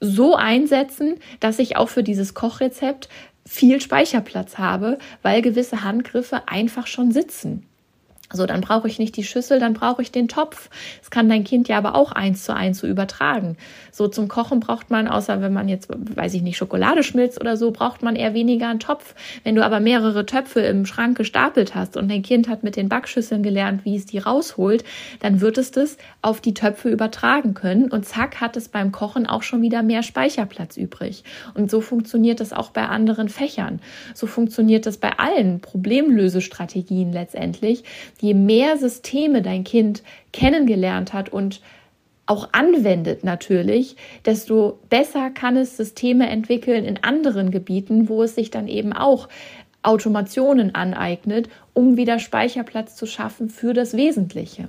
so 0.00 0.34
einsetzen, 0.34 1.16
dass 1.40 1.58
ich 1.58 1.76
auch 1.76 1.88
für 1.88 2.02
dieses 2.02 2.34
Kochrezept 2.34 3.08
viel 3.46 3.80
Speicherplatz 3.80 4.58
habe, 4.58 4.98
weil 5.22 5.42
gewisse 5.42 5.84
Handgriffe 5.84 6.48
einfach 6.48 6.86
schon 6.86 7.12
sitzen. 7.12 7.66
So, 8.32 8.46
dann 8.46 8.62
brauche 8.62 8.88
ich 8.88 8.98
nicht 8.98 9.16
die 9.16 9.22
Schüssel, 9.22 9.60
dann 9.60 9.74
brauche 9.74 10.00
ich 10.00 10.10
den 10.10 10.28
Topf. 10.28 10.70
Das 11.00 11.10
kann 11.10 11.28
dein 11.28 11.44
Kind 11.44 11.68
ja 11.68 11.76
aber 11.76 11.94
auch 11.94 12.10
eins 12.10 12.44
zu 12.44 12.54
eins 12.54 12.78
so 12.78 12.86
übertragen. 12.86 13.58
So 13.92 14.08
zum 14.08 14.28
Kochen 14.28 14.60
braucht 14.60 14.90
man, 14.90 15.08
außer 15.08 15.42
wenn 15.42 15.52
man 15.52 15.68
jetzt, 15.68 15.88
weiß 15.90 16.32
ich 16.32 16.42
nicht, 16.42 16.56
Schokolade 16.56 17.02
schmilzt 17.02 17.38
oder 17.38 17.58
so, 17.58 17.70
braucht 17.70 18.02
man 18.02 18.16
eher 18.16 18.32
weniger 18.32 18.68
einen 18.68 18.80
Topf. 18.80 19.14
Wenn 19.44 19.54
du 19.54 19.64
aber 19.64 19.78
mehrere 19.78 20.24
Töpfe 20.24 20.60
im 20.60 20.86
Schrank 20.86 21.18
gestapelt 21.18 21.74
hast 21.74 21.98
und 21.98 22.10
dein 22.10 22.22
Kind 22.22 22.48
hat 22.48 22.64
mit 22.64 22.76
den 22.76 22.88
Backschüsseln 22.88 23.42
gelernt, 23.42 23.84
wie 23.84 23.94
es 23.94 24.06
die 24.06 24.18
rausholt, 24.18 24.84
dann 25.20 25.42
wird 25.42 25.58
es 25.58 25.70
das 25.70 25.98
auf 26.22 26.40
die 26.40 26.54
Töpfe 26.54 26.88
übertragen 26.88 27.52
können 27.52 27.90
und 27.90 28.06
zack 28.06 28.40
hat 28.40 28.56
es 28.56 28.68
beim 28.68 28.90
Kochen 28.90 29.26
auch 29.26 29.42
schon 29.42 29.60
wieder 29.60 29.82
mehr 29.82 30.02
Speicherplatz 30.02 30.78
übrig. 30.78 31.24
Und 31.52 31.70
so 31.70 31.82
funktioniert 31.82 32.40
es 32.40 32.54
auch 32.54 32.70
bei 32.70 32.88
anderen 32.88 33.28
Fächern. 33.28 33.80
So 34.14 34.26
funktioniert 34.26 34.86
es 34.86 34.96
bei 34.96 35.18
allen 35.18 35.60
Problemlösestrategien 35.60 37.12
letztendlich 37.12 37.84
je 38.24 38.32
mehr 38.32 38.78
Systeme 38.78 39.42
dein 39.42 39.64
Kind 39.64 40.02
kennengelernt 40.32 41.12
hat 41.12 41.28
und 41.28 41.60
auch 42.24 42.48
anwendet 42.52 43.22
natürlich, 43.22 43.96
desto 44.24 44.78
besser 44.88 45.28
kann 45.28 45.58
es 45.58 45.76
Systeme 45.76 46.26
entwickeln 46.30 46.86
in 46.86 47.04
anderen 47.04 47.50
Gebieten, 47.50 48.08
wo 48.08 48.22
es 48.22 48.34
sich 48.34 48.50
dann 48.50 48.66
eben 48.66 48.94
auch 48.94 49.28
Automationen 49.82 50.74
aneignet, 50.74 51.50
um 51.74 51.98
wieder 51.98 52.18
Speicherplatz 52.18 52.96
zu 52.96 53.04
schaffen 53.04 53.50
für 53.50 53.74
das 53.74 53.94
Wesentliche 53.94 54.68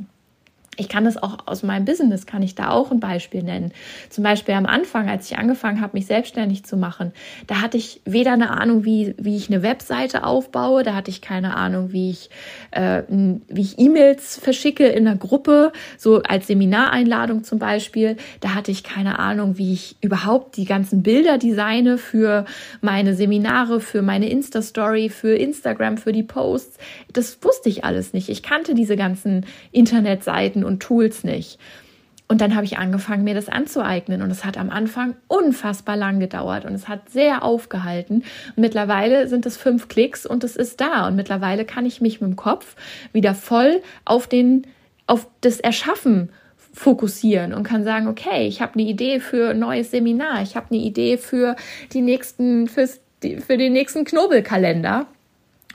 ich 0.77 0.89
kann 0.89 1.05
das 1.05 1.21
auch 1.21 1.37
aus 1.45 1.63
meinem 1.63 1.85
Business, 1.85 2.25
kann 2.25 2.41
ich 2.41 2.55
da 2.55 2.71
auch 2.71 2.91
ein 2.91 2.99
Beispiel 2.99 3.43
nennen. 3.43 3.71
Zum 4.09 4.23
Beispiel 4.23 4.55
am 4.55 4.65
Anfang, 4.65 5.09
als 5.09 5.29
ich 5.29 5.37
angefangen 5.37 5.81
habe, 5.81 5.97
mich 5.97 6.05
selbstständig 6.05 6.65
zu 6.65 6.77
machen, 6.77 7.13
da 7.47 7.61
hatte 7.61 7.77
ich 7.77 8.01
weder 8.05 8.33
eine 8.33 8.49
Ahnung, 8.49 8.83
wie, 8.83 9.15
wie 9.17 9.37
ich 9.37 9.49
eine 9.49 9.63
Webseite 9.63 10.23
aufbaue, 10.23 10.83
da 10.83 10.93
hatte 10.95 11.11
ich 11.11 11.21
keine 11.21 11.55
Ahnung, 11.55 11.91
wie 11.91 12.09
ich, 12.09 12.29
äh, 12.71 13.03
wie 13.07 13.61
ich 13.61 13.79
E-Mails 13.79 14.37
verschicke 14.37 14.87
in 14.87 15.07
einer 15.07 15.17
Gruppe, 15.17 15.71
so 15.97 16.21
als 16.23 16.47
Seminareinladung 16.47 17.43
zum 17.43 17.59
Beispiel. 17.59 18.17
Da 18.41 18.53
hatte 18.53 18.71
ich 18.71 18.83
keine 18.83 19.19
Ahnung, 19.19 19.57
wie 19.57 19.73
ich 19.73 19.95
überhaupt 20.01 20.57
die 20.57 20.65
ganzen 20.65 21.03
Bilder 21.03 21.37
designe 21.37 21.97
für 21.97 22.45
meine 22.81 23.15
Seminare, 23.15 23.79
für 23.79 24.01
meine 24.01 24.29
Insta-Story, 24.29 25.09
für 25.09 25.35
Instagram, 25.35 25.97
für 25.97 26.11
die 26.11 26.23
Posts. 26.23 26.77
Das 27.13 27.37
wusste 27.41 27.69
ich 27.69 27.85
alles 27.85 28.13
nicht. 28.13 28.29
Ich 28.29 28.43
kannte 28.43 28.73
diese 28.73 28.95
ganzen 28.95 29.45
Internetseiten 29.71 30.64
und 30.65 30.81
Tools 30.81 31.23
nicht. 31.23 31.59
Und 32.27 32.41
dann 32.41 32.55
habe 32.55 32.65
ich 32.65 32.77
angefangen, 32.77 33.23
mir 33.23 33.35
das 33.35 33.49
anzueignen. 33.49 34.21
Und 34.21 34.31
es 34.31 34.45
hat 34.45 34.57
am 34.57 34.71
Anfang 34.71 35.15
unfassbar 35.27 35.95
lang 35.95 36.19
gedauert 36.19 36.65
und 36.65 36.73
es 36.73 36.87
hat 36.87 37.09
sehr 37.09 37.43
aufgehalten. 37.43 38.23
Mittlerweile 38.55 39.27
sind 39.27 39.45
es 39.45 39.57
fünf 39.57 39.87
Klicks 39.87 40.25
und 40.25 40.43
es 40.43 40.55
ist 40.55 40.81
da. 40.81 41.07
Und 41.07 41.15
mittlerweile 41.15 41.65
kann 41.65 41.85
ich 41.85 42.01
mich 42.01 42.21
mit 42.21 42.31
dem 42.31 42.35
Kopf 42.35 42.75
wieder 43.13 43.35
voll 43.35 43.81
auf 44.05 44.27
den, 44.27 44.65
auf 45.05 45.27
das 45.41 45.59
Erschaffen 45.59 46.29
fokussieren 46.73 47.53
und 47.53 47.63
kann 47.63 47.83
sagen, 47.83 48.07
okay, 48.07 48.47
ich 48.47 48.61
habe 48.61 48.73
eine 48.73 48.83
Idee 48.83 49.19
für 49.19 49.51
ein 49.51 49.59
neues 49.59 49.91
Seminar, 49.91 50.41
ich 50.41 50.57
habe 50.57 50.67
eine 50.71 50.81
Idee 50.81 51.17
für 51.17 51.55
die 51.93 52.01
nächsten, 52.01 52.67
fürs, 52.67 52.99
für 53.21 53.57
den 53.57 53.71
nächsten 53.71 54.03
Knobelkalender. 54.03 55.05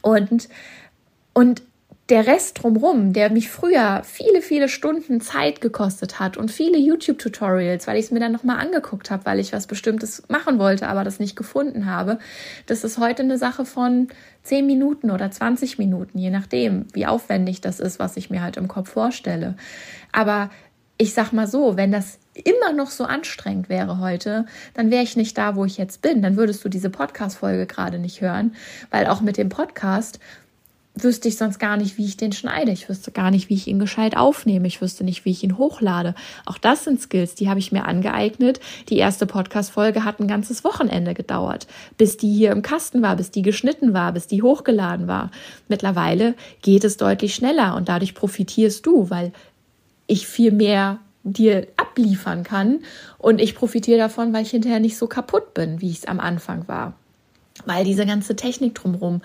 Und, 0.02 0.48
und 1.32 1.62
der 2.10 2.26
Rest 2.26 2.62
drumherum, 2.62 3.12
der 3.12 3.30
mich 3.30 3.48
früher 3.48 4.02
viele, 4.04 4.42
viele 4.42 4.68
Stunden 4.68 5.20
Zeit 5.20 5.60
gekostet 5.60 6.18
hat 6.18 6.36
und 6.36 6.50
viele 6.50 6.76
YouTube-Tutorials, 6.76 7.86
weil 7.86 7.96
ich 7.96 8.06
es 8.06 8.10
mir 8.10 8.18
dann 8.18 8.32
nochmal 8.32 8.58
angeguckt 8.58 9.10
habe, 9.10 9.24
weil 9.24 9.38
ich 9.38 9.52
was 9.52 9.68
Bestimmtes 9.68 10.24
machen 10.28 10.58
wollte, 10.58 10.88
aber 10.88 11.04
das 11.04 11.20
nicht 11.20 11.36
gefunden 11.36 11.86
habe, 11.86 12.18
das 12.66 12.82
ist 12.82 12.98
heute 12.98 13.22
eine 13.22 13.38
Sache 13.38 13.64
von 13.64 14.08
10 14.42 14.66
Minuten 14.66 15.10
oder 15.10 15.30
20 15.30 15.78
Minuten, 15.78 16.18
je 16.18 16.30
nachdem, 16.30 16.86
wie 16.92 17.06
aufwendig 17.06 17.60
das 17.60 17.78
ist, 17.78 18.00
was 18.00 18.16
ich 18.16 18.28
mir 18.28 18.42
halt 18.42 18.56
im 18.56 18.66
Kopf 18.66 18.90
vorstelle. 18.90 19.54
Aber 20.10 20.50
ich 20.98 21.14
sag 21.14 21.32
mal 21.32 21.46
so, 21.46 21.76
wenn 21.76 21.92
das 21.92 22.18
immer 22.34 22.72
noch 22.74 22.90
so 22.90 23.04
anstrengend 23.04 23.68
wäre 23.68 24.00
heute, 24.00 24.46
dann 24.74 24.90
wäre 24.90 25.02
ich 25.02 25.16
nicht 25.16 25.38
da, 25.38 25.56
wo 25.56 25.64
ich 25.64 25.78
jetzt 25.78 26.02
bin. 26.02 26.22
Dann 26.22 26.36
würdest 26.36 26.64
du 26.64 26.68
diese 26.68 26.90
Podcast-Folge 26.90 27.66
gerade 27.66 27.98
nicht 27.98 28.20
hören, 28.20 28.54
weil 28.90 29.06
auch 29.06 29.20
mit 29.20 29.36
dem 29.36 29.48
Podcast 29.48 30.18
wüsste 30.94 31.28
ich 31.28 31.36
sonst 31.36 31.58
gar 31.58 31.76
nicht, 31.76 31.98
wie 31.98 32.04
ich 32.04 32.16
den 32.16 32.32
schneide. 32.32 32.72
Ich 32.72 32.88
wüsste 32.88 33.12
gar 33.12 33.30
nicht, 33.30 33.48
wie 33.48 33.54
ich 33.54 33.68
ihn 33.68 33.78
gescheit 33.78 34.16
aufnehme. 34.16 34.66
Ich 34.66 34.82
wüsste 34.82 35.04
nicht, 35.04 35.24
wie 35.24 35.30
ich 35.30 35.44
ihn 35.44 35.56
hochlade. 35.56 36.14
Auch 36.46 36.58
das 36.58 36.84
sind 36.84 37.00
Skills, 37.00 37.34
die 37.34 37.48
habe 37.48 37.60
ich 37.60 37.72
mir 37.72 37.84
angeeignet. 37.86 38.60
Die 38.88 38.96
erste 38.96 39.26
Podcast-Folge 39.26 40.04
hat 40.04 40.20
ein 40.20 40.26
ganzes 40.26 40.64
Wochenende 40.64 41.14
gedauert, 41.14 41.66
bis 41.96 42.16
die 42.16 42.32
hier 42.32 42.50
im 42.50 42.62
Kasten 42.62 43.02
war, 43.02 43.16
bis 43.16 43.30
die 43.30 43.42
geschnitten 43.42 43.94
war, 43.94 44.12
bis 44.12 44.26
die 44.26 44.42
hochgeladen 44.42 45.06
war. 45.06 45.30
Mittlerweile 45.68 46.34
geht 46.62 46.84
es 46.84 46.96
deutlich 46.96 47.34
schneller 47.34 47.76
und 47.76 47.88
dadurch 47.88 48.14
profitierst 48.14 48.84
du, 48.84 49.10
weil 49.10 49.32
ich 50.06 50.26
viel 50.26 50.50
mehr 50.50 50.98
dir 51.22 51.68
abliefern 51.76 52.42
kann. 52.42 52.80
Und 53.18 53.40
ich 53.40 53.54
profitiere 53.54 53.98
davon, 53.98 54.32
weil 54.32 54.42
ich 54.42 54.50
hinterher 54.50 54.80
nicht 54.80 54.96
so 54.96 55.06
kaputt 55.06 55.54
bin, 55.54 55.80
wie 55.80 55.90
ich 55.90 55.98
es 55.98 56.04
am 56.06 56.18
Anfang 56.18 56.66
war. 56.66 56.94
Weil 57.66 57.84
diese 57.84 58.06
ganze 58.06 58.36
Technik 58.36 58.74
drumherum 58.74 59.20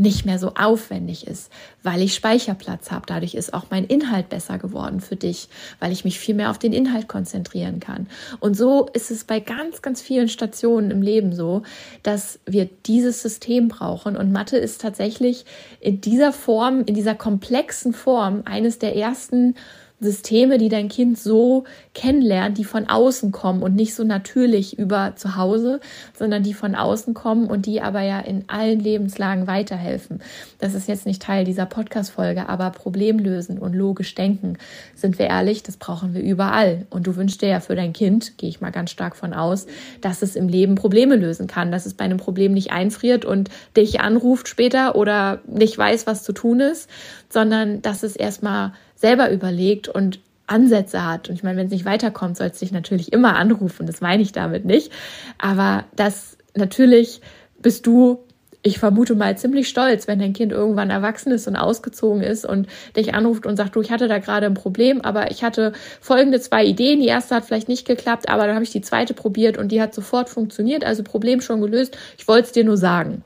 nicht 0.00 0.24
mehr 0.24 0.38
so 0.38 0.54
aufwendig 0.54 1.26
ist, 1.26 1.50
weil 1.82 2.00
ich 2.00 2.14
Speicherplatz 2.14 2.90
habe. 2.90 3.04
Dadurch 3.06 3.34
ist 3.34 3.52
auch 3.52 3.66
mein 3.70 3.84
Inhalt 3.84 4.28
besser 4.30 4.58
geworden 4.58 5.00
für 5.00 5.16
dich, 5.16 5.48
weil 5.78 5.92
ich 5.92 6.04
mich 6.04 6.18
viel 6.18 6.34
mehr 6.34 6.50
auf 6.50 6.58
den 6.58 6.72
Inhalt 6.72 7.06
konzentrieren 7.06 7.80
kann. 7.80 8.06
Und 8.40 8.56
so 8.56 8.88
ist 8.92 9.10
es 9.10 9.24
bei 9.24 9.40
ganz, 9.40 9.82
ganz 9.82 10.00
vielen 10.00 10.28
Stationen 10.28 10.90
im 10.90 11.02
Leben 11.02 11.34
so, 11.34 11.62
dass 12.02 12.40
wir 12.46 12.68
dieses 12.86 13.20
System 13.20 13.68
brauchen. 13.68 14.16
Und 14.16 14.32
Mathe 14.32 14.56
ist 14.56 14.80
tatsächlich 14.80 15.44
in 15.80 16.00
dieser 16.00 16.32
Form, 16.32 16.82
in 16.86 16.94
dieser 16.94 17.14
komplexen 17.14 17.92
Form 17.92 18.42
eines 18.46 18.78
der 18.78 18.96
ersten 18.96 19.54
Systeme, 20.00 20.56
die 20.56 20.70
dein 20.70 20.88
Kind 20.88 21.18
so 21.18 21.64
kennenlernt, 21.94 22.56
die 22.56 22.64
von 22.64 22.88
außen 22.88 23.32
kommen 23.32 23.62
und 23.62 23.76
nicht 23.76 23.94
so 23.94 24.02
natürlich 24.02 24.78
über 24.78 25.12
zu 25.16 25.36
Hause, 25.36 25.80
sondern 26.18 26.42
die 26.42 26.54
von 26.54 26.74
außen 26.74 27.12
kommen 27.12 27.46
und 27.48 27.66
die 27.66 27.82
aber 27.82 28.00
ja 28.00 28.18
in 28.20 28.44
allen 28.48 28.80
Lebenslagen 28.80 29.46
weiterhelfen. 29.46 30.22
Das 30.58 30.74
ist 30.74 30.88
jetzt 30.88 31.04
nicht 31.04 31.20
Teil 31.20 31.44
dieser 31.44 31.66
Podcast-Folge, 31.66 32.48
aber 32.48 32.70
Problemlösen 32.70 33.58
und 33.58 33.74
logisch 33.74 34.14
denken, 34.14 34.56
sind 34.94 35.18
wir 35.18 35.26
ehrlich, 35.26 35.62
das 35.62 35.76
brauchen 35.76 36.14
wir 36.14 36.22
überall. 36.22 36.86
Und 36.88 37.06
du 37.06 37.16
wünschst 37.16 37.42
dir 37.42 37.48
ja 37.48 37.60
für 37.60 37.76
dein 37.76 37.92
Kind, 37.92 38.38
gehe 38.38 38.48
ich 38.48 38.60
mal 38.62 38.70
ganz 38.70 38.90
stark 38.90 39.16
von 39.16 39.34
aus, 39.34 39.66
dass 40.00 40.22
es 40.22 40.34
im 40.34 40.48
Leben 40.48 40.76
Probleme 40.76 41.16
lösen 41.16 41.46
kann, 41.46 41.70
dass 41.70 41.84
es 41.84 41.94
bei 41.94 42.04
einem 42.04 42.18
Problem 42.18 42.52
nicht 42.52 42.72
einfriert 42.72 43.26
und 43.26 43.50
dich 43.76 44.00
anruft 44.00 44.48
später 44.48 44.96
oder 44.96 45.40
nicht 45.46 45.76
weiß, 45.76 46.06
was 46.06 46.22
zu 46.22 46.32
tun 46.32 46.60
ist, 46.60 46.88
sondern 47.28 47.82
dass 47.82 48.02
es 48.02 48.16
erstmal 48.16 48.72
selber 49.00 49.30
überlegt 49.30 49.88
und 49.88 50.20
Ansätze 50.46 51.06
hat. 51.06 51.28
Und 51.28 51.36
ich 51.36 51.42
meine, 51.42 51.56
wenn 51.56 51.66
es 51.66 51.72
nicht 51.72 51.84
weiterkommt, 51.84 52.36
soll 52.36 52.48
es 52.48 52.58
dich 52.58 52.72
natürlich 52.72 53.12
immer 53.12 53.36
anrufen. 53.36 53.86
Das 53.86 54.00
meine 54.00 54.22
ich 54.22 54.32
damit 54.32 54.64
nicht. 54.64 54.92
Aber 55.38 55.84
das 55.96 56.36
natürlich 56.54 57.20
bist 57.62 57.86
du, 57.86 58.18
ich 58.62 58.78
vermute 58.78 59.14
mal, 59.14 59.38
ziemlich 59.38 59.68
stolz, 59.68 60.06
wenn 60.06 60.18
dein 60.18 60.32
Kind 60.32 60.52
irgendwann 60.52 60.90
erwachsen 60.90 61.32
ist 61.32 61.46
und 61.48 61.56
ausgezogen 61.56 62.22
ist 62.22 62.44
und 62.44 62.66
dich 62.96 63.14
anruft 63.14 63.46
und 63.46 63.56
sagt, 63.56 63.76
du, 63.76 63.80
ich 63.80 63.90
hatte 63.90 64.08
da 64.08 64.18
gerade 64.18 64.46
ein 64.46 64.54
Problem, 64.54 65.00
aber 65.00 65.30
ich 65.30 65.42
hatte 65.44 65.72
folgende 66.00 66.40
zwei 66.40 66.64
Ideen. 66.64 67.00
Die 67.00 67.06
erste 67.06 67.36
hat 67.36 67.46
vielleicht 67.46 67.68
nicht 67.68 67.86
geklappt, 67.86 68.28
aber 68.28 68.46
dann 68.46 68.54
habe 68.54 68.64
ich 68.64 68.70
die 68.70 68.82
zweite 68.82 69.14
probiert 69.14 69.56
und 69.56 69.72
die 69.72 69.80
hat 69.80 69.94
sofort 69.94 70.28
funktioniert. 70.28 70.84
Also 70.84 71.04
Problem 71.04 71.40
schon 71.40 71.60
gelöst. 71.60 71.96
Ich 72.18 72.28
wollte 72.28 72.46
es 72.46 72.52
dir 72.52 72.64
nur 72.64 72.76
sagen. 72.76 73.22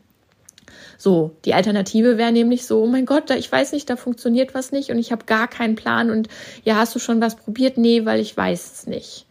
So, 0.98 1.36
die 1.44 1.54
Alternative 1.54 2.18
wäre 2.18 2.32
nämlich 2.32 2.66
so, 2.66 2.82
oh 2.82 2.86
mein 2.86 3.06
Gott, 3.06 3.30
da, 3.30 3.36
ich 3.36 3.50
weiß 3.50 3.72
nicht, 3.72 3.88
da 3.90 3.96
funktioniert 3.96 4.54
was 4.54 4.72
nicht 4.72 4.90
und 4.90 4.98
ich 4.98 5.12
habe 5.12 5.24
gar 5.24 5.48
keinen 5.48 5.74
Plan 5.74 6.10
und 6.10 6.28
ja, 6.64 6.76
hast 6.76 6.94
du 6.94 6.98
schon 6.98 7.20
was 7.20 7.36
probiert? 7.36 7.78
Nee, 7.78 8.04
weil 8.04 8.20
ich 8.20 8.36
weiß 8.36 8.72
es 8.72 8.86
nicht. 8.86 9.26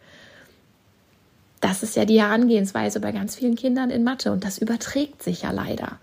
Das 1.60 1.82
ist 1.82 1.96
ja 1.96 2.04
die 2.04 2.20
Herangehensweise 2.20 3.00
bei 3.00 3.10
ganz 3.10 3.36
vielen 3.36 3.56
Kindern 3.56 3.88
in 3.88 4.04
Mathe 4.04 4.32
und 4.32 4.44
das 4.44 4.58
überträgt 4.58 5.22
sich 5.22 5.42
ja 5.42 5.50
leider. 5.50 5.98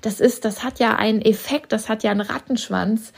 Das 0.00 0.20
ist, 0.20 0.44
das 0.44 0.64
hat 0.64 0.80
ja 0.80 0.96
einen 0.96 1.22
Effekt, 1.22 1.72
das 1.72 1.88
hat 1.88 2.02
ja 2.02 2.10
einen 2.10 2.20
Rattenschwanz, 2.20 3.12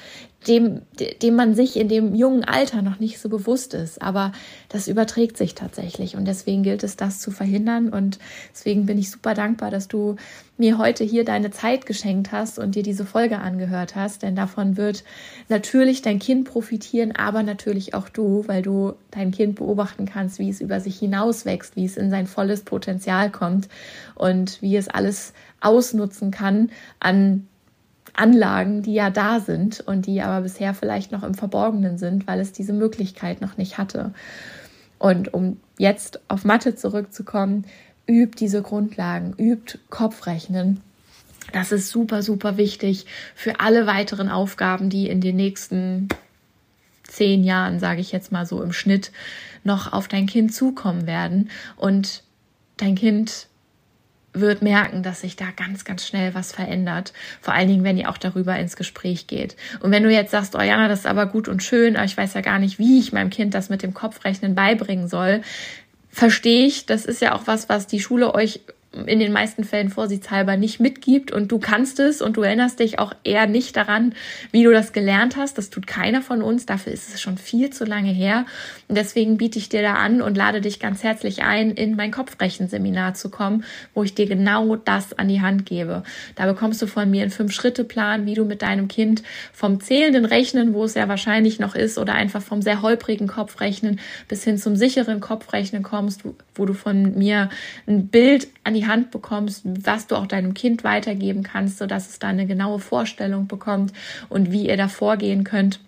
dem, 0.46 0.82
dem 1.22 1.34
man 1.34 1.54
sich 1.54 1.76
in 1.76 1.88
dem 1.88 2.14
jungen 2.14 2.44
Alter 2.44 2.82
noch 2.82 3.00
nicht 3.00 3.18
so 3.18 3.28
bewusst 3.28 3.74
ist. 3.74 4.00
Aber 4.00 4.32
das 4.68 4.88
überträgt 4.88 5.36
sich 5.36 5.54
tatsächlich. 5.54 6.16
Und 6.16 6.26
deswegen 6.26 6.62
gilt 6.62 6.84
es, 6.84 6.96
das 6.96 7.18
zu 7.18 7.30
verhindern. 7.30 7.88
Und 7.88 8.18
deswegen 8.52 8.86
bin 8.86 8.98
ich 8.98 9.10
super 9.10 9.34
dankbar, 9.34 9.70
dass 9.70 9.88
du 9.88 10.16
mir 10.58 10.78
heute 10.78 11.04
hier 11.04 11.24
deine 11.24 11.50
Zeit 11.50 11.84
geschenkt 11.84 12.32
hast 12.32 12.58
und 12.58 12.74
dir 12.74 12.82
diese 12.82 13.04
Folge 13.04 13.38
angehört 13.38 13.96
hast. 13.96 14.22
Denn 14.22 14.36
davon 14.36 14.76
wird 14.76 15.04
natürlich 15.48 16.02
dein 16.02 16.18
Kind 16.18 16.48
profitieren, 16.48 17.12
aber 17.14 17.42
natürlich 17.42 17.94
auch 17.94 18.08
du, 18.08 18.44
weil 18.46 18.62
du 18.62 18.94
dein 19.10 19.32
Kind 19.32 19.56
beobachten 19.56 20.06
kannst, 20.06 20.38
wie 20.38 20.48
es 20.48 20.60
über 20.60 20.80
sich 20.80 20.98
hinauswächst, 20.98 21.76
wie 21.76 21.84
es 21.84 21.96
in 21.96 22.10
sein 22.10 22.26
volles 22.26 22.62
Potenzial 22.62 23.30
kommt 23.30 23.68
und 24.14 24.62
wie 24.62 24.76
es 24.76 24.88
alles 24.88 25.32
ausnutzen 25.60 26.30
kann 26.30 26.70
an 27.00 27.48
Anlagen, 28.16 28.82
die 28.82 28.94
ja 28.94 29.10
da 29.10 29.40
sind 29.40 29.80
und 29.80 30.06
die 30.06 30.22
aber 30.22 30.42
bisher 30.42 30.74
vielleicht 30.74 31.12
noch 31.12 31.22
im 31.22 31.34
Verborgenen 31.34 31.98
sind, 31.98 32.26
weil 32.26 32.40
es 32.40 32.52
diese 32.52 32.72
Möglichkeit 32.72 33.40
noch 33.40 33.56
nicht 33.56 33.78
hatte. 33.78 34.12
Und 34.98 35.34
um 35.34 35.60
jetzt 35.78 36.20
auf 36.28 36.44
Mathe 36.44 36.74
zurückzukommen, 36.74 37.64
übt 38.06 38.38
diese 38.38 38.62
Grundlagen, 38.62 39.34
übt 39.36 39.78
Kopfrechnen. 39.90 40.80
Das 41.52 41.72
ist 41.72 41.90
super, 41.90 42.22
super 42.22 42.56
wichtig 42.56 43.06
für 43.34 43.60
alle 43.60 43.86
weiteren 43.86 44.28
Aufgaben, 44.28 44.90
die 44.90 45.08
in 45.08 45.20
den 45.20 45.36
nächsten 45.36 46.08
zehn 47.04 47.44
Jahren, 47.44 47.78
sage 47.78 48.00
ich 48.00 48.12
jetzt 48.12 48.32
mal 48.32 48.46
so 48.46 48.62
im 48.62 48.72
Schnitt, 48.72 49.12
noch 49.62 49.92
auf 49.92 50.08
dein 50.08 50.26
Kind 50.26 50.54
zukommen 50.54 51.06
werden. 51.06 51.50
Und 51.76 52.22
dein 52.78 52.94
Kind 52.94 53.48
wird 54.40 54.62
merken, 54.62 55.02
dass 55.02 55.20
sich 55.20 55.36
da 55.36 55.46
ganz, 55.56 55.84
ganz 55.84 56.06
schnell 56.06 56.34
was 56.34 56.52
verändert. 56.52 57.12
Vor 57.40 57.54
allen 57.54 57.68
Dingen, 57.68 57.84
wenn 57.84 57.98
ihr 57.98 58.10
auch 58.10 58.18
darüber 58.18 58.58
ins 58.58 58.76
Gespräch 58.76 59.26
geht. 59.26 59.56
Und 59.80 59.90
wenn 59.90 60.02
du 60.02 60.10
jetzt 60.10 60.30
sagst, 60.30 60.54
oh 60.54 60.62
ja, 60.62 60.88
das 60.88 61.00
ist 61.00 61.06
aber 61.06 61.26
gut 61.26 61.48
und 61.48 61.62
schön, 61.62 61.96
aber 61.96 62.04
ich 62.04 62.16
weiß 62.16 62.34
ja 62.34 62.40
gar 62.40 62.58
nicht, 62.58 62.78
wie 62.78 62.98
ich 62.98 63.12
meinem 63.12 63.30
Kind 63.30 63.54
das 63.54 63.68
mit 63.68 63.82
dem 63.82 63.94
Kopfrechnen 63.94 64.54
beibringen 64.54 65.08
soll, 65.08 65.42
verstehe 66.10 66.66
ich. 66.66 66.86
Das 66.86 67.04
ist 67.04 67.20
ja 67.20 67.34
auch 67.34 67.46
was, 67.46 67.68
was 67.68 67.86
die 67.86 68.00
Schule 68.00 68.34
euch 68.34 68.60
in 69.06 69.18
den 69.18 69.32
meisten 69.32 69.64
Fällen 69.64 69.90
vorsichtshalber 69.90 70.56
nicht 70.56 70.80
mitgibt 70.80 71.30
und 71.30 71.52
du 71.52 71.58
kannst 71.58 72.00
es 72.00 72.22
und 72.22 72.36
du 72.36 72.42
erinnerst 72.42 72.80
dich 72.80 72.98
auch 72.98 73.12
eher 73.24 73.46
nicht 73.46 73.76
daran, 73.76 74.14
wie 74.52 74.62
du 74.62 74.72
das 74.72 74.92
gelernt 74.92 75.36
hast. 75.36 75.58
Das 75.58 75.70
tut 75.70 75.86
keiner 75.86 76.22
von 76.22 76.42
uns. 76.42 76.66
Dafür 76.66 76.92
ist 76.92 77.12
es 77.12 77.20
schon 77.20 77.36
viel 77.36 77.70
zu 77.70 77.84
lange 77.84 78.10
her. 78.10 78.46
Und 78.88 78.96
deswegen 78.96 79.36
biete 79.36 79.58
ich 79.58 79.68
dir 79.68 79.82
da 79.82 79.94
an 79.94 80.22
und 80.22 80.36
lade 80.36 80.60
dich 80.60 80.80
ganz 80.80 81.02
herzlich 81.02 81.42
ein, 81.42 81.72
in 81.72 81.96
mein 81.96 82.10
Kopfrechenseminar 82.10 83.14
zu 83.14 83.28
kommen, 83.28 83.64
wo 83.92 84.02
ich 84.02 84.14
dir 84.14 84.26
genau 84.26 84.76
das 84.76 85.18
an 85.18 85.28
die 85.28 85.40
Hand 85.40 85.66
gebe. 85.66 86.02
Da 86.34 86.46
bekommst 86.46 86.80
du 86.80 86.86
von 86.86 87.10
mir 87.10 87.22
einen 87.22 87.30
Fünf-Schritte-Plan, 87.30 88.24
wie 88.24 88.34
du 88.34 88.44
mit 88.44 88.62
deinem 88.62 88.88
Kind 88.88 89.22
vom 89.52 89.80
zählenden 89.80 90.24
Rechnen, 90.24 90.72
wo 90.72 90.84
es 90.84 90.94
ja 90.94 91.08
wahrscheinlich 91.08 91.58
noch 91.58 91.74
ist, 91.74 91.98
oder 91.98 92.14
einfach 92.14 92.42
vom 92.42 92.62
sehr 92.62 92.82
holprigen 92.82 93.26
Kopfrechnen 93.26 94.00
bis 94.28 94.44
hin 94.44 94.56
zum 94.56 94.76
sicheren 94.76 95.20
Kopfrechnen 95.20 95.82
kommst, 95.82 96.22
wo 96.54 96.64
du 96.64 96.72
von 96.72 97.18
mir 97.18 97.50
ein 97.86 98.08
Bild 98.08 98.48
an 98.64 98.74
die 98.76 98.86
Hand 98.86 99.10
bekommst, 99.10 99.62
was 99.64 100.06
du 100.06 100.16
auch 100.16 100.26
deinem 100.26 100.54
Kind 100.54 100.84
weitergeben 100.84 101.42
kannst, 101.42 101.78
sodass 101.78 102.08
es 102.08 102.18
da 102.18 102.28
eine 102.28 102.46
genaue 102.46 102.78
Vorstellung 102.78 103.48
bekommt 103.48 103.92
und 104.28 104.52
wie 104.52 104.68
ihr 104.68 104.76
da 104.76 104.88
vorgehen 104.88 105.42
könnt 105.42 105.80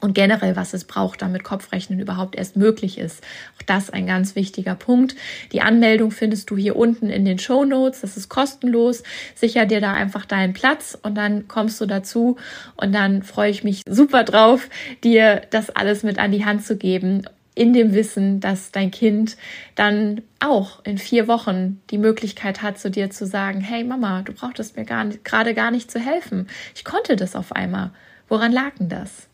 und 0.00 0.14
generell, 0.14 0.54
was 0.54 0.74
es 0.74 0.84
braucht, 0.84 1.22
damit 1.22 1.42
Kopfrechnen 1.44 1.98
überhaupt 1.98 2.36
erst 2.36 2.56
möglich 2.56 2.98
ist. 2.98 3.22
Auch 3.56 3.62
das 3.62 3.90
ein 3.90 4.06
ganz 4.06 4.36
wichtiger 4.36 4.74
Punkt. 4.74 5.16
Die 5.52 5.60
Anmeldung 5.60 6.10
findest 6.10 6.50
du 6.50 6.56
hier 6.56 6.76
unten 6.76 7.10
in 7.10 7.24
den 7.24 7.38
Show 7.38 7.64
Notes. 7.64 8.02
Das 8.02 8.16
ist 8.16 8.28
kostenlos. 8.28 9.02
Sicher 9.34 9.66
dir 9.66 9.80
da 9.80 9.94
einfach 9.94 10.24
deinen 10.24 10.52
Platz 10.52 10.96
und 11.02 11.16
dann 11.16 11.48
kommst 11.48 11.80
du 11.80 11.86
dazu 11.86 12.36
und 12.76 12.94
dann 12.94 13.22
freue 13.22 13.50
ich 13.50 13.64
mich 13.64 13.82
super 13.88 14.24
drauf, 14.24 14.68
dir 15.02 15.42
das 15.50 15.70
alles 15.70 16.02
mit 16.02 16.18
an 16.18 16.30
die 16.30 16.44
Hand 16.44 16.64
zu 16.64 16.76
geben 16.76 17.24
in 17.58 17.72
dem 17.72 17.92
Wissen, 17.92 18.40
dass 18.40 18.70
dein 18.70 18.90
Kind 18.90 19.36
dann 19.74 20.22
auch 20.38 20.84
in 20.84 20.96
vier 20.96 21.26
Wochen 21.26 21.80
die 21.90 21.98
Möglichkeit 21.98 22.62
hat, 22.62 22.78
zu 22.78 22.90
dir 22.90 23.10
zu 23.10 23.26
sagen, 23.26 23.60
hey 23.60 23.82
Mama, 23.82 24.22
du 24.22 24.32
brauchtest 24.32 24.76
mir 24.76 24.84
gerade 24.84 25.54
gar 25.54 25.70
nicht 25.70 25.90
zu 25.90 25.98
helfen. 25.98 26.46
Ich 26.74 26.84
konnte 26.84 27.16
das 27.16 27.34
auf 27.34 27.52
einmal. 27.52 27.90
Woran 28.28 28.52
lag 28.52 28.72
denn 28.78 28.88
das? 28.88 29.26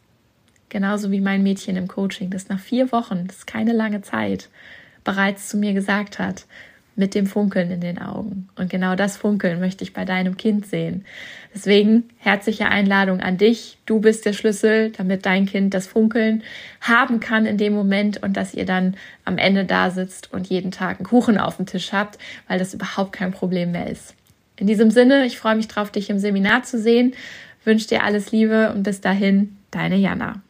Genauso 0.71 1.11
wie 1.11 1.21
mein 1.21 1.43
Mädchen 1.43 1.77
im 1.77 1.87
Coaching, 1.87 2.31
das 2.31 2.49
nach 2.49 2.59
vier 2.59 2.91
Wochen, 2.91 3.27
das 3.27 3.39
ist 3.39 3.47
keine 3.47 3.73
lange 3.73 4.01
Zeit, 4.01 4.49
bereits 5.05 5.49
zu 5.49 5.59
mir 5.59 5.75
gesagt 5.75 6.19
hat, 6.19 6.47
mit 6.97 7.15
dem 7.15 7.27
Funkeln 7.27 7.71
in 7.71 7.81
den 7.81 7.99
Augen. 7.99 8.49
Und 8.57 8.71
genau 8.71 8.95
das 8.95 9.17
Funkeln 9.17 9.61
möchte 9.61 9.85
ich 9.85 9.93
bei 9.93 10.05
deinem 10.05 10.37
Kind 10.37 10.67
sehen. 10.67 11.05
Deswegen 11.55 12.05
herzliche 12.19 12.67
Einladung 12.67 13.21
an 13.21 13.37
dich. 13.37 13.79
Du 13.87 14.01
bist 14.01 14.27
der 14.27 14.33
Schlüssel, 14.33 14.91
damit 14.91 15.27
dein 15.27 15.47
Kind 15.47 15.75
das 15.75 15.87
Funkeln 15.87 16.43
haben 16.81 17.21
kann 17.21 17.47
in 17.47 17.59
dem 17.59 17.75
Moment 17.75 18.23
und 18.23 18.37
dass 18.37 18.55
ihr 18.55 18.67
dann 18.67 18.97
am 19.25 19.39
Ende 19.39 19.65
da 19.65 19.91
sitzt 19.91 20.33
und 20.33 20.49
jeden 20.49 20.71
Tag 20.71 20.99
einen 20.99 21.07
Kuchen 21.07 21.39
auf 21.39 21.57
dem 21.57 21.67
Tisch 21.67 21.93
habt, 21.93 22.19
weil 22.49 22.59
das 22.59 22.75
überhaupt 22.75 23.13
kein 23.13 23.33
Problem 23.33 23.73
mehr 23.73 23.91
ist. 23.91 24.15
In 24.57 24.67
diesem 24.67 24.91
Sinne, 24.91 25.27
ich 25.27 25.39
freue 25.39 25.57
mich 25.57 25.69
drauf, 25.69 25.91
dich 25.91 26.11
im 26.11 26.19
Seminar 26.19 26.63
zu 26.63 26.79
sehen. 26.79 27.15
Wünsche 27.65 27.89
dir 27.89 28.05
alles 28.05 28.31
Liebe 28.31 28.73
und 28.73 28.85
bis 28.85 29.01
dahin, 29.01 29.57
deine 29.71 29.97
Jana. 29.97 30.43